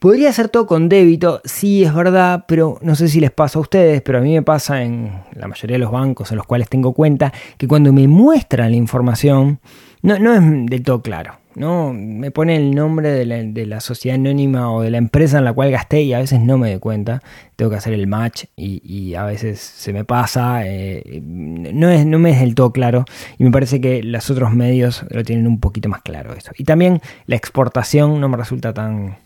Podría 0.00 0.32
ser 0.32 0.48
todo 0.48 0.66
con 0.66 0.88
débito, 0.88 1.40
sí 1.44 1.82
es 1.82 1.92
verdad, 1.92 2.44
pero 2.46 2.78
no 2.82 2.94
sé 2.94 3.08
si 3.08 3.20
les 3.20 3.32
pasa 3.32 3.58
a 3.58 3.62
ustedes, 3.62 4.00
pero 4.02 4.18
a 4.18 4.20
mí 4.20 4.32
me 4.32 4.42
pasa 4.42 4.82
en 4.82 5.10
la 5.34 5.48
mayoría 5.48 5.74
de 5.74 5.80
los 5.80 5.90
bancos 5.90 6.30
en 6.30 6.36
los 6.36 6.46
cuales 6.46 6.68
tengo 6.68 6.92
cuenta 6.92 7.32
que 7.56 7.66
cuando 7.66 7.92
me 7.92 8.06
muestran 8.06 8.70
la 8.70 8.76
información 8.76 9.58
no, 10.02 10.18
no 10.18 10.34
es 10.34 10.70
del 10.70 10.82
todo 10.82 11.02
claro. 11.02 11.34
¿no? 11.58 11.92
Me 11.92 12.30
pone 12.30 12.56
el 12.56 12.74
nombre 12.74 13.10
de 13.10 13.26
la, 13.26 13.42
de 13.42 13.66
la, 13.66 13.80
sociedad 13.80 14.14
anónima 14.14 14.72
o 14.72 14.82
de 14.82 14.90
la 14.90 14.98
empresa 14.98 15.38
en 15.38 15.44
la 15.44 15.52
cual 15.52 15.70
gasté 15.70 16.02
y 16.02 16.12
a 16.12 16.18
veces 16.18 16.40
no 16.40 16.56
me 16.56 16.70
doy 16.70 16.78
cuenta. 16.78 17.20
Tengo 17.56 17.70
que 17.70 17.76
hacer 17.76 17.92
el 17.92 18.06
match 18.06 18.44
y, 18.56 18.80
y 18.84 19.14
a 19.16 19.24
veces 19.24 19.60
se 19.60 19.92
me 19.92 20.04
pasa. 20.04 20.64
Eh, 20.64 21.20
no, 21.22 21.90
es, 21.90 22.06
no 22.06 22.18
me 22.18 22.30
es 22.30 22.40
del 22.40 22.54
todo 22.54 22.72
claro 22.72 23.04
y 23.38 23.44
me 23.44 23.50
parece 23.50 23.80
que 23.80 24.02
los 24.02 24.30
otros 24.30 24.52
medios 24.52 25.04
lo 25.10 25.24
tienen 25.24 25.46
un 25.46 25.58
poquito 25.58 25.88
más 25.88 26.02
claro 26.02 26.32
eso. 26.34 26.52
Y 26.56 26.64
también 26.64 27.00
la 27.26 27.36
exportación 27.36 28.20
no 28.20 28.28
me 28.28 28.36
resulta 28.36 28.72
tan... 28.72 29.16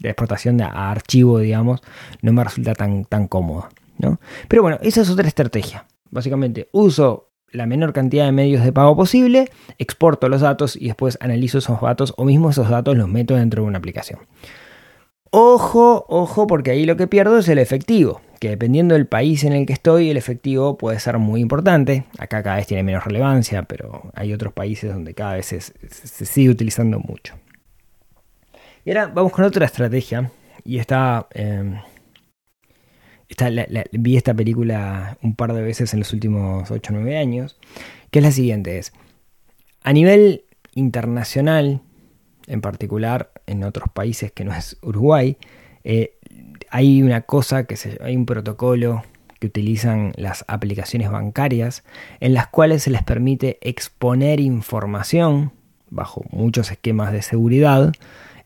La 0.00 0.10
exportación 0.10 0.56
de, 0.56 0.64
a 0.64 0.90
archivo, 0.90 1.38
digamos, 1.38 1.80
no 2.22 2.32
me 2.32 2.42
resulta 2.44 2.74
tan, 2.74 3.04
tan 3.04 3.28
cómoda. 3.28 3.68
¿no? 3.98 4.18
Pero 4.48 4.62
bueno, 4.62 4.78
esa 4.82 5.02
es 5.02 5.10
otra 5.10 5.28
estrategia. 5.28 5.86
Básicamente 6.10 6.68
uso 6.72 7.30
la 7.52 7.66
menor 7.66 7.92
cantidad 7.92 8.26
de 8.26 8.32
medios 8.32 8.64
de 8.64 8.72
pago 8.72 8.96
posible, 8.96 9.50
exporto 9.78 10.28
los 10.28 10.40
datos 10.40 10.76
y 10.76 10.86
después 10.86 11.18
analizo 11.20 11.58
esos 11.58 11.80
datos 11.80 12.14
o 12.16 12.24
mismo 12.24 12.50
esos 12.50 12.68
datos 12.68 12.96
los 12.96 13.08
meto 13.08 13.34
dentro 13.34 13.62
de 13.62 13.68
una 13.68 13.78
aplicación. 13.78 14.20
Ojo, 15.32 16.06
ojo, 16.08 16.46
porque 16.46 16.72
ahí 16.72 16.86
lo 16.86 16.96
que 16.96 17.06
pierdo 17.06 17.38
es 17.38 17.48
el 17.48 17.58
efectivo, 17.58 18.20
que 18.40 18.48
dependiendo 18.48 18.94
del 18.94 19.06
país 19.06 19.44
en 19.44 19.52
el 19.52 19.64
que 19.64 19.72
estoy, 19.72 20.10
el 20.10 20.16
efectivo 20.16 20.76
puede 20.76 20.98
ser 20.98 21.18
muy 21.18 21.40
importante. 21.40 22.04
Acá 22.18 22.42
cada 22.42 22.56
vez 22.56 22.66
tiene 22.66 22.82
menos 22.82 23.04
relevancia, 23.04 23.62
pero 23.62 24.10
hay 24.14 24.32
otros 24.32 24.52
países 24.52 24.92
donde 24.92 25.14
cada 25.14 25.34
vez 25.34 25.46
se, 25.46 25.60
sigue 26.26 26.50
utilizando 26.50 26.98
mucho. 26.98 27.34
Y 28.84 28.90
ahora 28.90 29.08
vamos 29.08 29.32
con 29.32 29.44
otra 29.44 29.66
estrategia, 29.66 30.30
y 30.64 30.78
está... 30.78 31.26
Em, 31.32 31.78
vi 33.92 34.16
esta 34.16 34.34
película 34.34 35.16
un 35.22 35.36
par 35.36 35.52
de 35.52 35.62
veces 35.62 35.92
en 35.94 36.00
los 36.00 36.12
últimos 36.12 36.70
8 36.70 36.92
o 36.92 36.96
9 36.96 37.16
años, 37.16 37.58
que 38.10 38.18
es 38.18 38.24
la 38.24 38.32
siguiente, 38.32 38.78
es, 38.78 38.92
a 39.82 39.92
nivel 39.92 40.44
internacional, 40.74 41.80
en 42.46 42.60
particular 42.60 43.30
en 43.46 43.62
otros 43.62 43.88
países 43.92 44.32
que 44.32 44.44
no 44.44 44.52
es 44.52 44.78
Uruguay, 44.82 45.36
eh, 45.84 46.18
hay 46.70 47.02
una 47.02 47.22
cosa 47.22 47.64
que 47.64 47.76
se, 47.76 47.98
hay 48.02 48.16
un 48.16 48.26
protocolo 48.26 49.04
que 49.38 49.46
utilizan 49.46 50.12
las 50.16 50.44
aplicaciones 50.48 51.10
bancarias 51.10 51.84
en 52.20 52.34
las 52.34 52.48
cuales 52.48 52.82
se 52.82 52.90
les 52.90 53.02
permite 53.02 53.58
exponer 53.62 54.40
información 54.40 55.52
bajo 55.88 56.24
muchos 56.30 56.70
esquemas 56.70 57.12
de 57.12 57.22
seguridad, 57.22 57.92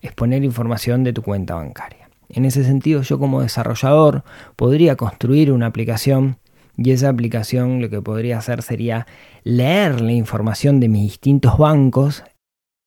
exponer 0.04 0.44
información 0.44 1.04
de 1.04 1.12
tu 1.12 1.22
cuenta 1.22 1.54
bancaria. 1.54 2.08
En 2.28 2.44
ese 2.44 2.64
sentido, 2.64 3.02
yo 3.02 3.18
como 3.18 3.42
desarrollador 3.42 4.24
podría 4.56 4.96
construir 4.96 5.52
una 5.52 5.66
aplicación 5.66 6.38
y 6.76 6.90
esa 6.90 7.08
aplicación 7.08 7.80
lo 7.80 7.88
que 7.88 8.02
podría 8.02 8.38
hacer 8.38 8.62
sería 8.62 9.06
leer 9.44 10.00
la 10.00 10.12
información 10.12 10.80
de 10.80 10.88
mis 10.88 11.02
distintos 11.02 11.58
bancos 11.58 12.24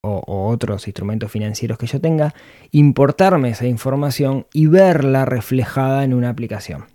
o, 0.03 0.49
otros 0.49 0.87
instrumentos 0.87 1.31
financieros 1.31 1.77
que 1.77 1.87
yo 1.87 1.99
tenga, 1.99 2.33
importarme 2.71 3.49
esa 3.49 3.67
información 3.67 4.45
y 4.53 4.67
verla 4.67 5.25
reflejada 5.25 6.03
en 6.03 6.13
una 6.13 6.29
aplicación. 6.29 6.85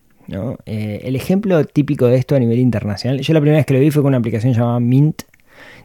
Eh, 0.64 1.00
el 1.04 1.16
ejemplo 1.16 1.62
típico 1.64 2.06
de 2.06 2.16
esto 2.16 2.34
a 2.34 2.38
nivel 2.38 2.58
internacional, 2.58 3.20
yo 3.20 3.34
la 3.34 3.40
primera 3.40 3.58
vez 3.58 3.66
que 3.66 3.74
lo 3.74 3.80
vi 3.80 3.90
fue 3.90 4.02
con 4.02 4.10
una 4.10 4.18
aplicación 4.18 4.54
llamada 4.54 4.80
Mint, 4.80 5.22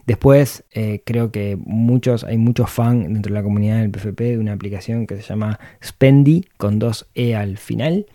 Después 0.08 0.64
eh, 0.72 1.02
creo 1.04 1.30
que 1.30 1.58
muchos, 1.62 2.24
hay 2.24 2.38
muchos 2.38 2.70
fans 2.70 3.06
dentro 3.08 3.28
de 3.30 3.38
la 3.38 3.42
comunidad 3.42 3.80
del 3.80 3.90
PFP 3.90 4.22
de 4.22 4.38
una 4.38 4.54
aplicación 4.54 5.06
que 5.06 5.16
se 5.16 5.22
llama 5.22 5.60
Spendy 5.84 6.48
con 6.56 6.78
dos 6.78 7.10
E 7.14 7.36
al 7.36 7.58
final, 7.58 8.06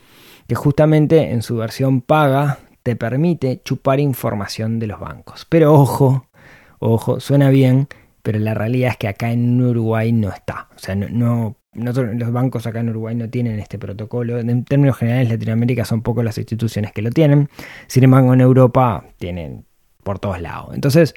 que 0.47 0.55
justamente 0.55 1.29
en 1.29 1.43
su 1.43 1.55
versión 1.57 2.01
paga 2.01 2.57
te 2.81 2.95
permite 2.95 3.61
chupar 3.63 3.99
información 3.99 4.79
de 4.79 4.87
los 4.87 4.99
bancos. 4.99 5.45
Pero 5.47 5.71
ojo, 5.71 6.25
ojo, 6.79 7.19
suena 7.19 7.51
bien, 7.51 7.87
pero 8.23 8.39
la 8.39 8.55
realidad 8.55 8.89
es 8.89 8.97
que 8.97 9.07
acá 9.07 9.31
en 9.31 9.61
Uruguay 9.61 10.11
no 10.11 10.29
está. 10.29 10.69
O 10.75 10.79
sea, 10.79 10.95
no, 10.95 11.57
los 11.75 12.31
bancos 12.31 12.65
acá 12.65 12.79
en 12.79 12.89
Uruguay 12.89 13.13
no 13.13 13.29
tienen 13.29 13.59
este 13.59 13.77
protocolo. 13.77 14.39
En 14.39 14.65
términos 14.65 14.97
generales, 14.97 15.29
Latinoamérica 15.29 15.85
son 15.85 16.01
pocas 16.01 16.25
las 16.25 16.39
instituciones 16.39 16.91
que 16.91 17.03
lo 17.03 17.11
tienen. 17.11 17.49
Sin 17.85 18.03
embargo, 18.03 18.33
en 18.33 18.41
Europa 18.41 19.05
tienen 19.19 19.67
por 20.03 20.17
todos 20.17 20.41
lados. 20.41 20.73
Entonces, 20.73 21.13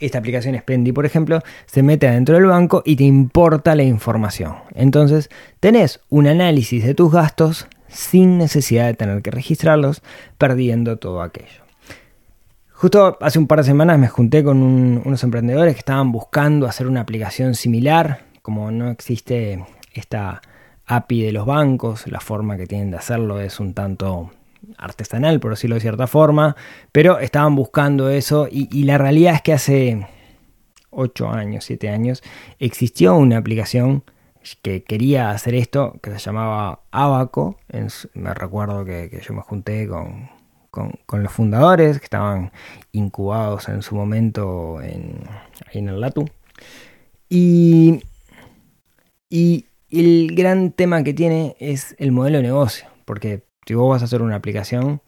esta 0.00 0.18
aplicación 0.18 0.56
Spendy, 0.56 0.92
por 0.92 1.06
ejemplo, 1.06 1.40
se 1.66 1.82
mete 1.82 2.08
adentro 2.08 2.34
del 2.34 2.46
banco 2.46 2.82
y 2.84 2.96
te 2.96 3.04
importa 3.04 3.74
la 3.74 3.82
información. 3.82 4.56
Entonces, 4.74 5.30
tenés 5.60 6.00
un 6.08 6.26
análisis 6.26 6.84
de 6.84 6.94
tus 6.94 7.12
gastos 7.12 7.68
sin 7.88 8.38
necesidad 8.38 8.86
de 8.86 8.94
tener 8.94 9.22
que 9.22 9.30
registrarlos, 9.30 10.02
perdiendo 10.38 10.96
todo 10.96 11.22
aquello. 11.22 11.64
Justo 12.72 13.18
hace 13.20 13.38
un 13.38 13.46
par 13.46 13.58
de 13.58 13.64
semanas 13.64 13.98
me 13.98 14.08
junté 14.08 14.42
con 14.42 14.62
unos 14.62 15.22
emprendedores 15.22 15.74
que 15.74 15.80
estaban 15.80 16.12
buscando 16.12 16.66
hacer 16.66 16.86
una 16.86 17.02
aplicación 17.02 17.54
similar, 17.54 18.20
como 18.40 18.70
no 18.70 18.90
existe 18.90 19.62
esta 19.92 20.40
API 20.86 21.22
de 21.22 21.32
los 21.32 21.44
bancos, 21.44 22.06
la 22.06 22.20
forma 22.20 22.56
que 22.56 22.66
tienen 22.66 22.90
de 22.90 22.96
hacerlo 22.96 23.38
es 23.38 23.60
un 23.60 23.74
tanto 23.74 24.30
artesanal, 24.80 25.40
por 25.40 25.52
decirlo 25.52 25.74
de 25.74 25.80
cierta 25.80 26.06
forma, 26.06 26.56
pero 26.92 27.18
estaban 27.18 27.54
buscando 27.54 28.08
eso 28.08 28.48
y, 28.50 28.82
la 28.84 28.98
realidad 28.98 29.34
es 29.34 29.42
que 29.42 29.52
hace 29.52 30.06
8 30.90 31.28
años, 31.30 31.64
7 31.64 31.88
años, 31.88 32.22
existió 32.58 33.14
una 33.14 33.38
aplicación 33.38 34.04
que 34.62 34.82
quería 34.82 35.30
hacer 35.30 35.54
esto, 35.54 35.98
que 36.02 36.10
se 36.10 36.18
llamaba 36.18 36.80
Abaco. 36.90 37.58
me 38.14 38.34
recuerdo 38.34 38.84
que, 38.84 39.20
yo 39.22 39.34
me 39.34 39.42
junté 39.42 39.86
con, 39.86 40.30
los 41.12 41.32
fundadores 41.32 41.98
que 41.98 42.04
estaban 42.04 42.52
incubados 42.92 43.68
en 43.68 43.82
su 43.82 43.94
momento 43.94 44.80
en, 44.80 45.20
ahí 45.66 45.78
en 45.78 45.88
el 45.88 46.00
Latu. 46.00 46.24
Y, 47.28 48.02
y 49.28 49.66
el 49.90 50.34
gran 50.34 50.72
tema 50.72 51.02
que 51.04 51.12
tiene 51.12 51.56
es 51.60 51.94
el 51.98 52.12
modelo 52.12 52.38
de 52.38 52.44
negocio, 52.44 52.88
porque 53.04 53.49
si 53.70 53.74
vos 53.74 53.88
vas 53.88 54.02
a 54.02 54.06
hacer 54.06 54.20
una 54.20 54.34
aplicación, 54.34 55.00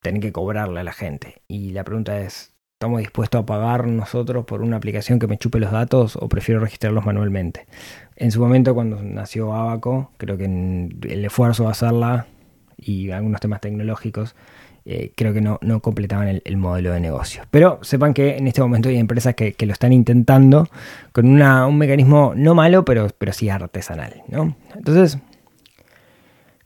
tenés 0.00 0.22
que 0.22 0.30
cobrarle 0.30 0.78
a 0.78 0.84
la 0.84 0.92
gente. 0.92 1.42
Y 1.48 1.72
la 1.72 1.82
pregunta 1.82 2.20
es, 2.20 2.54
¿estamos 2.74 3.00
dispuestos 3.00 3.40
a 3.40 3.46
pagar 3.46 3.88
nosotros 3.88 4.44
por 4.44 4.62
una 4.62 4.76
aplicación 4.76 5.18
que 5.18 5.26
me 5.26 5.38
chupe 5.38 5.58
los 5.58 5.72
datos 5.72 6.14
o 6.14 6.28
prefiero 6.28 6.60
registrarlos 6.60 7.04
manualmente? 7.04 7.66
En 8.14 8.30
su 8.30 8.38
momento, 8.40 8.76
cuando 8.76 9.02
nació 9.02 9.52
Abaco, 9.52 10.12
creo 10.18 10.38
que 10.38 10.44
el 10.44 11.24
esfuerzo 11.24 11.64
de 11.64 11.70
hacerla 11.70 12.28
y 12.76 13.10
algunos 13.10 13.40
temas 13.40 13.60
tecnológicos, 13.60 14.36
eh, 14.84 15.10
creo 15.16 15.32
que 15.32 15.40
no, 15.40 15.58
no 15.60 15.80
completaban 15.80 16.40
el, 16.44 16.56
modelo 16.56 16.92
de 16.92 17.00
negocio. 17.00 17.42
Pero 17.50 17.80
sepan 17.82 18.14
que 18.14 18.36
en 18.36 18.46
este 18.46 18.60
momento 18.60 18.88
hay 18.88 18.98
empresas 18.98 19.34
que, 19.34 19.56
lo 19.66 19.72
están 19.72 19.92
intentando 19.92 20.68
con 21.10 21.42
un 21.42 21.76
mecanismo 21.76 22.34
no 22.36 22.54
malo, 22.54 22.84
pero, 22.84 23.08
pero 23.18 23.32
sí 23.32 23.48
artesanal. 23.48 24.22
¿no? 24.28 24.54
Entonces, 24.76 25.18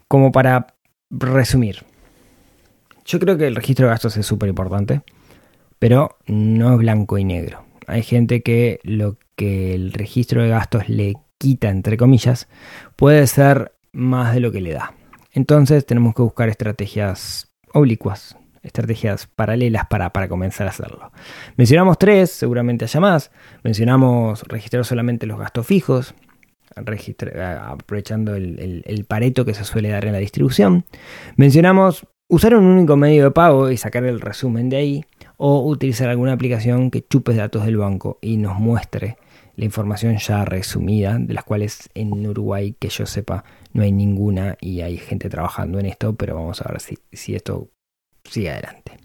como 0.06 0.32
para 0.32 0.77
resumir, 1.10 1.84
yo 3.04 3.18
creo 3.18 3.38
que 3.38 3.46
el 3.46 3.56
registro 3.56 3.86
de 3.86 3.92
gastos 3.92 4.16
es 4.16 4.26
súper 4.26 4.50
importante, 4.50 5.02
pero 5.78 6.18
no 6.26 6.72
es 6.72 6.78
blanco 6.78 7.18
y 7.18 7.24
negro. 7.24 7.64
Hay 7.86 8.02
gente 8.02 8.42
que 8.42 8.80
lo 8.82 9.16
que 9.34 9.74
el 9.74 9.92
registro 9.92 10.42
de 10.42 10.50
gastos 10.50 10.88
le 10.88 11.14
quita, 11.38 11.70
entre 11.70 11.96
comillas, 11.96 12.48
puede 12.96 13.26
ser 13.26 13.72
más 13.92 14.34
de 14.34 14.40
lo 14.40 14.52
que 14.52 14.60
le 14.60 14.72
da. 14.72 14.94
Entonces 15.32 15.86
tenemos 15.86 16.14
que 16.14 16.22
buscar 16.22 16.48
estrategias 16.48 17.50
oblicuas, 17.72 18.36
estrategias 18.62 19.26
paralelas 19.26 19.86
para, 19.86 20.12
para, 20.12 20.28
comenzar 20.28 20.66
a 20.66 20.70
hacerlo. 20.70 21.12
Mencionamos 21.56 21.96
tres, 21.98 22.30
seguramente 22.30 22.84
haya 22.84 23.00
más. 23.00 23.30
Mencionamos 23.62 24.42
registrar 24.42 24.84
solamente 24.84 25.26
los 25.26 25.38
gastos 25.38 25.66
fijos, 25.66 26.14
aprovechando 26.74 28.34
el, 28.34 29.04
pareto 29.08 29.44
que 29.44 29.54
se 29.54 29.64
suele 29.64 29.88
dar 29.88 30.04
en 30.04 30.12
la 30.12 30.18
distribución. 30.18 30.84
Mencionamos 31.36 32.06
usar 32.28 32.54
un 32.54 32.64
único 32.64 32.96
medio 32.96 33.24
de 33.24 33.30
pago 33.30 33.70
y 33.70 33.76
sacar 33.76 34.04
el 34.04 34.20
resumen 34.20 34.68
de 34.68 34.76
ahí, 34.76 35.04
o 35.36 35.64
utilizar 35.64 36.08
alguna 36.08 36.32
aplicación 36.32 36.90
que 36.90 37.06
chupe 37.06 37.34
datos 37.34 37.64
del 37.64 37.76
banco 37.76 38.18
y 38.20 38.36
nos 38.36 38.58
muestre 38.58 39.16
la 39.58 39.64
información 39.64 40.16
ya 40.18 40.44
resumida, 40.44 41.18
de 41.18 41.34
las 41.34 41.44
cuales 41.44 41.90
en 41.94 42.26
Uruguay, 42.26 42.76
que 42.78 42.88
yo 42.88 43.06
sepa, 43.06 43.44
no 43.72 43.82
hay 43.82 43.90
ninguna 43.90 44.56
y 44.60 44.82
hay 44.82 44.98
gente 44.98 45.28
trabajando 45.28 45.80
en 45.80 45.86
esto, 45.86 46.14
pero 46.14 46.36
vamos 46.36 46.60
a 46.62 46.70
ver 46.70 46.80
si, 46.80 46.98
si 47.12 47.34
esto 47.34 47.68
sigue 48.24 48.50
adelante. 48.50 48.98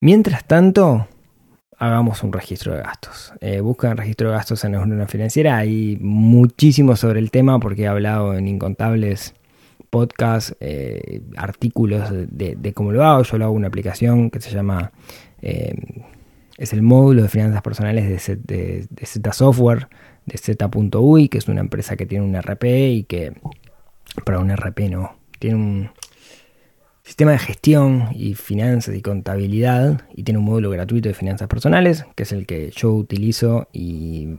Mientras 0.00 0.44
tanto, 0.44 1.08
hagamos 1.82 2.22
un 2.22 2.32
registro 2.32 2.76
de 2.76 2.82
gastos. 2.82 3.32
Eh, 3.40 3.60
buscan 3.60 3.96
registro 3.96 4.28
de 4.28 4.36
gastos 4.36 4.64
en 4.64 4.72
la 4.72 4.80
Unión 4.80 5.08
Financiera. 5.08 5.56
Hay 5.56 5.98
muchísimo 6.00 6.94
sobre 6.94 7.18
el 7.18 7.32
tema 7.32 7.58
porque 7.58 7.82
he 7.82 7.86
hablado 7.88 8.34
en 8.34 8.46
incontables 8.46 9.34
podcasts, 9.90 10.54
eh, 10.60 11.22
artículos 11.36 12.08
de, 12.12 12.72
cómo 12.72 12.92
lo 12.92 13.04
hago. 13.04 13.24
Yo 13.24 13.36
lo 13.36 13.46
hago 13.46 13.54
una 13.54 13.66
aplicación 13.66 14.30
que 14.30 14.40
se 14.40 14.52
llama, 14.52 14.92
eh, 15.42 15.74
es 16.56 16.72
el 16.72 16.82
módulo 16.82 17.22
de 17.22 17.28
finanzas 17.28 17.62
personales 17.62 18.26
de, 18.26 18.36
de, 18.36 18.86
de 18.88 19.06
Z 19.06 19.32
Software, 19.32 19.88
de 20.24 20.38
Z.ui, 20.38 21.28
que 21.28 21.38
es 21.38 21.48
una 21.48 21.62
empresa 21.62 21.96
que 21.96 22.06
tiene 22.06 22.24
un 22.24 22.40
RP 22.40 22.64
y 22.92 23.02
que, 23.02 23.32
para 24.24 24.38
un 24.38 24.56
RP 24.56 24.88
no, 24.88 25.16
tiene 25.40 25.56
un, 25.56 25.90
sistema 27.04 27.32
de 27.32 27.38
gestión 27.38 28.10
y 28.14 28.34
finanzas 28.34 28.94
y 28.94 29.02
contabilidad 29.02 30.02
y 30.14 30.22
tiene 30.22 30.38
un 30.38 30.44
módulo 30.44 30.70
gratuito 30.70 31.08
de 31.08 31.14
finanzas 31.14 31.48
personales, 31.48 32.04
que 32.14 32.22
es 32.22 32.32
el 32.32 32.46
que 32.46 32.70
yo 32.70 32.92
utilizo 32.92 33.68
y 33.72 34.36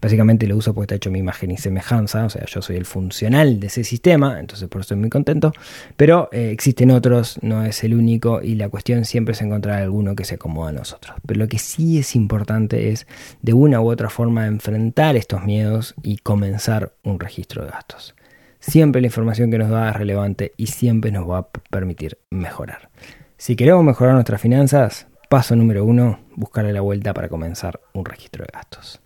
básicamente 0.00 0.46
lo 0.46 0.56
uso 0.56 0.72
porque 0.72 0.84
está 0.84 0.94
hecho 0.94 1.10
mi 1.10 1.18
imagen 1.18 1.50
y 1.50 1.58
semejanza, 1.58 2.24
o 2.24 2.30
sea, 2.30 2.46
yo 2.46 2.62
soy 2.62 2.76
el 2.76 2.86
funcional 2.86 3.60
de 3.60 3.66
ese 3.66 3.84
sistema, 3.84 4.40
entonces 4.40 4.68
por 4.68 4.80
eso 4.80 4.86
estoy 4.86 4.96
muy 4.96 5.10
contento, 5.10 5.52
pero 5.96 6.30
eh, 6.32 6.50
existen 6.50 6.90
otros, 6.90 7.38
no 7.42 7.62
es 7.64 7.84
el 7.84 7.94
único 7.94 8.40
y 8.42 8.54
la 8.54 8.70
cuestión 8.70 9.04
siempre 9.04 9.32
es 9.32 9.42
encontrar 9.42 9.82
alguno 9.82 10.16
que 10.16 10.24
se 10.24 10.36
acomoda 10.36 10.70
a 10.70 10.72
nosotros. 10.72 11.14
Pero 11.26 11.40
lo 11.40 11.48
que 11.48 11.58
sí 11.58 11.98
es 11.98 12.16
importante 12.16 12.90
es 12.90 13.06
de 13.42 13.52
una 13.52 13.82
u 13.82 13.90
otra 13.90 14.08
forma 14.08 14.46
enfrentar 14.46 15.16
estos 15.16 15.44
miedos 15.44 15.94
y 16.02 16.16
comenzar 16.16 16.92
un 17.04 17.20
registro 17.20 17.64
de 17.64 17.70
gastos. 17.70 18.14
Siempre 18.62 19.00
la 19.00 19.08
información 19.08 19.50
que 19.50 19.58
nos 19.58 19.70
da 19.70 19.90
es 19.90 19.96
relevante 19.96 20.52
y 20.56 20.68
siempre 20.68 21.10
nos 21.10 21.28
va 21.28 21.38
a 21.38 21.48
permitir 21.68 22.18
mejorar. 22.30 22.90
Si 23.36 23.56
queremos 23.56 23.82
mejorar 23.82 24.14
nuestras 24.14 24.40
finanzas, 24.40 25.08
paso 25.28 25.56
número 25.56 25.84
uno, 25.84 26.20
buscarle 26.36 26.72
la 26.72 26.80
vuelta 26.80 27.12
para 27.12 27.28
comenzar 27.28 27.80
un 27.92 28.04
registro 28.04 28.44
de 28.44 28.50
gastos. 28.54 29.00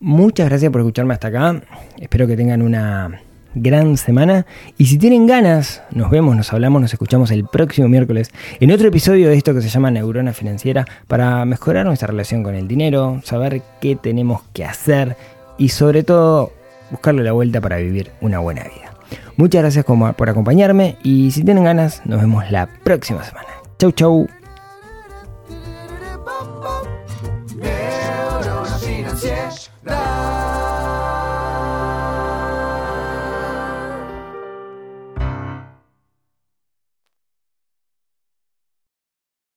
Muchas 0.00 0.48
gracias 0.48 0.72
por 0.72 0.80
escucharme 0.80 1.14
hasta 1.14 1.28
acá. 1.28 1.62
Espero 2.00 2.26
que 2.26 2.36
tengan 2.36 2.60
una 2.60 3.22
gran 3.54 3.96
semana. 3.96 4.46
Y 4.76 4.86
si 4.86 4.98
tienen 4.98 5.28
ganas, 5.28 5.80
nos 5.92 6.10
vemos, 6.10 6.34
nos 6.34 6.52
hablamos, 6.52 6.82
nos 6.82 6.92
escuchamos 6.92 7.30
el 7.30 7.44
próximo 7.44 7.86
miércoles 7.86 8.32
en 8.58 8.72
otro 8.72 8.88
episodio 8.88 9.28
de 9.28 9.36
esto 9.36 9.54
que 9.54 9.62
se 9.62 9.68
llama 9.68 9.92
Neurona 9.92 10.32
Financiera 10.32 10.86
para 11.06 11.44
mejorar 11.44 11.86
nuestra 11.86 12.08
relación 12.08 12.42
con 12.42 12.56
el 12.56 12.66
dinero, 12.66 13.20
saber 13.22 13.62
qué 13.80 13.94
tenemos 13.94 14.42
que 14.52 14.64
hacer 14.64 15.16
y 15.56 15.68
sobre 15.68 16.02
todo 16.02 16.50
buscarle 16.92 17.24
la 17.24 17.32
vuelta 17.32 17.60
para 17.60 17.78
vivir 17.78 18.12
una 18.20 18.38
buena 18.38 18.62
vida. 18.62 18.92
Muchas 19.36 19.62
gracias 19.62 19.84
por 19.84 20.28
acompañarme 20.28 20.96
y 21.02 21.32
si 21.32 21.42
tienen 21.42 21.64
ganas, 21.64 22.02
nos 22.04 22.20
vemos 22.20 22.48
la 22.50 22.68
próxima 22.84 23.24
semana. 23.24 23.48
Chau, 23.78 23.90
chau. 23.90 24.41